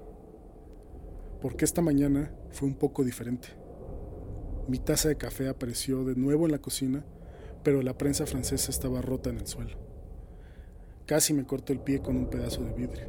Porque 1.42 1.64
esta 1.64 1.82
mañana 1.82 2.32
fue 2.50 2.66
un 2.66 2.74
poco 2.74 3.04
diferente. 3.04 3.48
Mi 4.66 4.78
taza 4.78 5.08
de 5.08 5.16
café 5.16 5.48
apareció 5.48 6.04
de 6.04 6.16
nuevo 6.16 6.46
en 6.46 6.52
la 6.52 6.58
cocina, 6.58 7.04
pero 7.62 7.82
la 7.82 7.98
prensa 7.98 8.24
francesa 8.26 8.70
estaba 8.70 9.02
rota 9.02 9.28
en 9.30 9.38
el 9.38 9.46
suelo. 9.46 9.76
Casi 11.04 11.34
me 11.34 11.44
corto 11.44 11.72
el 11.72 11.80
pie 11.80 12.00
con 12.00 12.16
un 12.16 12.30
pedazo 12.30 12.64
de 12.64 12.72
vidrio. 12.72 13.08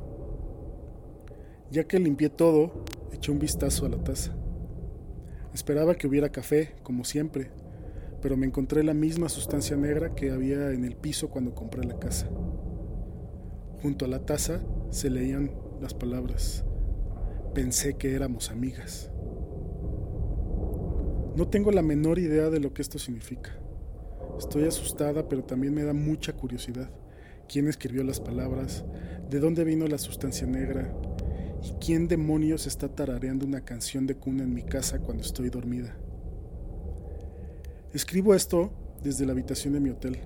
Ya 1.71 1.85
que 1.85 1.99
limpié 1.99 2.29
todo, 2.29 2.83
eché 3.13 3.31
un 3.31 3.39
vistazo 3.39 3.85
a 3.85 3.89
la 3.89 4.03
taza. 4.03 4.35
Esperaba 5.53 5.95
que 5.95 6.07
hubiera 6.07 6.29
café, 6.29 6.75
como 6.83 7.05
siempre, 7.05 7.51
pero 8.21 8.35
me 8.35 8.45
encontré 8.45 8.83
la 8.83 8.93
misma 8.93 9.29
sustancia 9.29 9.77
negra 9.77 10.13
que 10.13 10.31
había 10.31 10.71
en 10.71 10.83
el 10.83 10.97
piso 10.97 11.29
cuando 11.29 11.55
compré 11.55 11.85
la 11.85 11.99
casa. 11.99 12.29
Junto 13.81 14.05
a 14.05 14.09
la 14.09 14.25
taza 14.25 14.61
se 14.89 15.09
leían 15.09 15.51
las 15.79 15.93
palabras, 15.93 16.63
pensé 17.53 17.95
que 17.95 18.13
éramos 18.13 18.51
amigas. 18.51 19.09
No 21.35 21.47
tengo 21.47 21.71
la 21.71 21.81
menor 21.81 22.19
idea 22.19 22.49
de 22.49 22.59
lo 22.59 22.73
que 22.73 22.81
esto 22.81 22.99
significa. 22.99 23.51
Estoy 24.37 24.65
asustada, 24.65 25.27
pero 25.27 25.43
también 25.43 25.73
me 25.73 25.83
da 25.83 25.93
mucha 25.93 26.33
curiosidad. 26.33 26.89
¿Quién 27.47 27.67
escribió 27.67 28.03
las 28.03 28.19
palabras? 28.19 28.85
¿De 29.29 29.39
dónde 29.39 29.63
vino 29.63 29.87
la 29.87 29.97
sustancia 29.97 30.45
negra? 30.45 30.93
¿Y 31.63 31.71
quién 31.83 32.07
demonios 32.07 32.67
está 32.67 32.87
tarareando 32.87 33.45
una 33.45 33.61
canción 33.61 34.05
de 34.05 34.15
cuna 34.15 34.43
en 34.43 34.53
mi 34.53 34.63
casa 34.63 34.99
cuando 34.99 35.23
estoy 35.23 35.49
dormida? 35.49 35.95
Escribo 37.93 38.35
esto 38.35 38.71
desde 39.03 39.25
la 39.25 39.31
habitación 39.31 39.73
de 39.73 39.79
mi 39.79 39.89
hotel, 39.89 40.19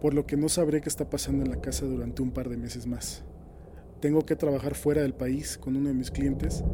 por 0.00 0.12
lo 0.12 0.26
que 0.26 0.36
no 0.36 0.48
sabré 0.48 0.80
qué 0.80 0.88
está 0.88 1.08
pasando 1.08 1.44
en 1.44 1.50
la 1.50 1.60
casa 1.60 1.86
durante 1.86 2.20
un 2.20 2.32
par 2.32 2.48
de 2.48 2.56
meses 2.56 2.86
más. 2.86 3.24
Tengo 4.02 4.26
que 4.26 4.34
trabajar 4.34 4.74
fuera 4.74 5.02
del 5.02 5.14
país 5.14 5.56
con 5.56 5.76
uno 5.76 5.86
de 5.86 5.94
mis 5.94 6.10
clientes, 6.10 6.64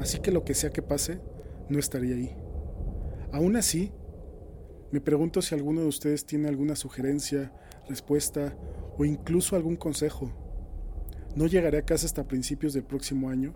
así 0.00 0.18
que 0.18 0.32
lo 0.32 0.44
que 0.44 0.54
sea 0.54 0.70
que 0.70 0.82
pase, 0.82 1.20
no 1.68 1.78
estaría 1.78 2.16
ahí. 2.16 2.36
Aún 3.30 3.54
así, 3.54 3.92
me 4.90 5.00
pregunto 5.00 5.40
si 5.40 5.54
alguno 5.54 5.82
de 5.82 5.86
ustedes 5.86 6.26
tiene 6.26 6.48
alguna 6.48 6.74
sugerencia, 6.74 7.52
respuesta 7.88 8.56
o 8.98 9.04
incluso 9.04 9.54
algún 9.54 9.76
consejo 9.76 10.32
no 11.36 11.46
llegaré 11.46 11.78
a 11.78 11.84
casa 11.84 12.06
hasta 12.06 12.26
principios 12.26 12.74
del 12.74 12.82
próximo 12.82 13.28
año, 13.28 13.54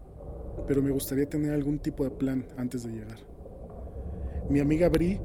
pero 0.68 0.80
me 0.80 0.92
gustaría 0.92 1.28
tener 1.28 1.50
algún 1.52 1.80
tipo 1.80 2.04
de 2.04 2.10
plan 2.10 2.46
antes 2.56 2.84
de 2.84 2.92
llegar. 2.92 3.18
Mi 4.48 4.60
amiga 4.60 4.88
Bri, 4.88 5.20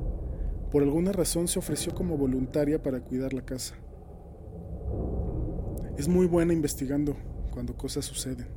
por 0.72 0.82
alguna 0.82 1.12
razón, 1.12 1.48
se 1.48 1.60
ofreció 1.60 1.94
como 1.94 2.18
voluntaria 2.18 2.82
para 2.82 3.02
cuidar 3.02 3.34
la 3.34 3.46
casa. 3.46 3.76
Es 5.96 6.08
muy 6.08 6.26
buena 6.26 6.54
investigando 6.54 7.16
cuando 7.54 7.78
cosas 7.78 8.04
suceden, 8.04 8.48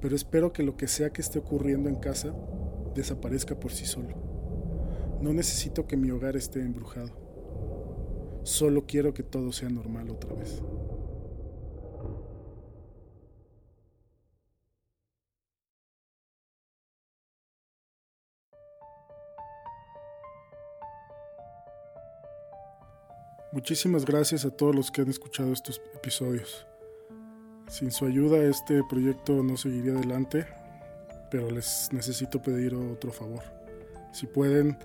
pero 0.00 0.16
espero 0.16 0.52
que 0.52 0.64
lo 0.64 0.76
que 0.76 0.88
sea 0.88 1.10
que 1.10 1.20
esté 1.20 1.38
ocurriendo 1.38 1.88
en 1.88 1.94
casa 1.94 2.34
desaparezca 2.94 3.58
por 3.58 3.70
sí 3.70 3.86
solo. 3.86 4.16
No 5.20 5.32
necesito 5.32 5.86
que 5.86 5.96
mi 5.96 6.10
hogar 6.10 6.36
esté 6.36 6.60
embrujado. 6.60 7.12
Solo 8.42 8.86
quiero 8.86 9.14
que 9.14 9.22
todo 9.22 9.52
sea 9.52 9.68
normal 9.68 10.10
otra 10.10 10.34
vez. 10.34 10.60
Muchísimas 23.52 24.04
gracias 24.04 24.44
a 24.44 24.50
todos 24.50 24.74
los 24.74 24.90
que 24.90 25.02
han 25.02 25.08
escuchado 25.08 25.52
estos 25.52 25.80
episodios. 25.94 26.67
Sin 27.68 27.90
su 27.90 28.06
ayuda 28.06 28.38
este 28.38 28.82
proyecto 28.82 29.42
no 29.42 29.58
seguiría 29.58 29.92
adelante, 29.92 30.46
pero 31.30 31.50
les 31.50 31.90
necesito 31.92 32.40
pedir 32.40 32.74
otro 32.74 33.12
favor. 33.12 33.42
Si 34.12 34.26
pueden, 34.26 34.78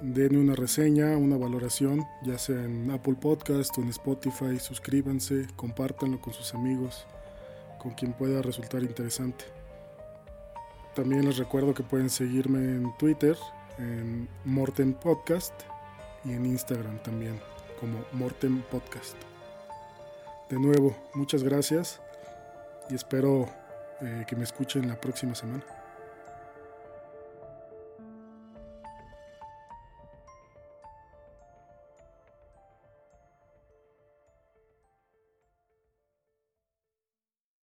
denme 0.00 0.38
una 0.38 0.54
reseña, 0.54 1.16
una 1.18 1.36
valoración, 1.36 2.06
ya 2.24 2.38
sea 2.38 2.64
en 2.64 2.90
Apple 2.90 3.16
Podcast 3.20 3.76
o 3.76 3.82
en 3.82 3.90
Spotify, 3.90 4.58
suscríbanse, 4.58 5.46
compártanlo 5.56 6.22
con 6.22 6.32
sus 6.32 6.54
amigos, 6.54 7.06
con 7.78 7.92
quien 7.92 8.14
pueda 8.14 8.40
resultar 8.40 8.82
interesante. 8.82 9.44
también 10.94 11.26
les 11.26 11.36
recuerdo 11.36 11.74
que 11.74 11.82
pueden 11.82 12.10
seguirme 12.10 12.58
en 12.58 12.96
Twitter, 12.98 13.36
en 13.78 14.28
Morten 14.44 14.94
Podcast 14.94 15.54
y 16.24 16.32
en 16.32 16.46
Instagram 16.46 16.98
también 17.02 17.38
como 17.78 17.98
Morten 18.12 18.62
Podcast. 18.70 19.29
De 20.50 20.58
nuevo, 20.58 20.96
muchas 21.14 21.44
gracias 21.44 22.00
y 22.88 22.96
espero 22.96 23.48
eh, 24.00 24.24
que 24.26 24.34
me 24.34 24.42
escuchen 24.42 24.88
la 24.88 25.00
próxima 25.00 25.36
semana. 25.36 25.62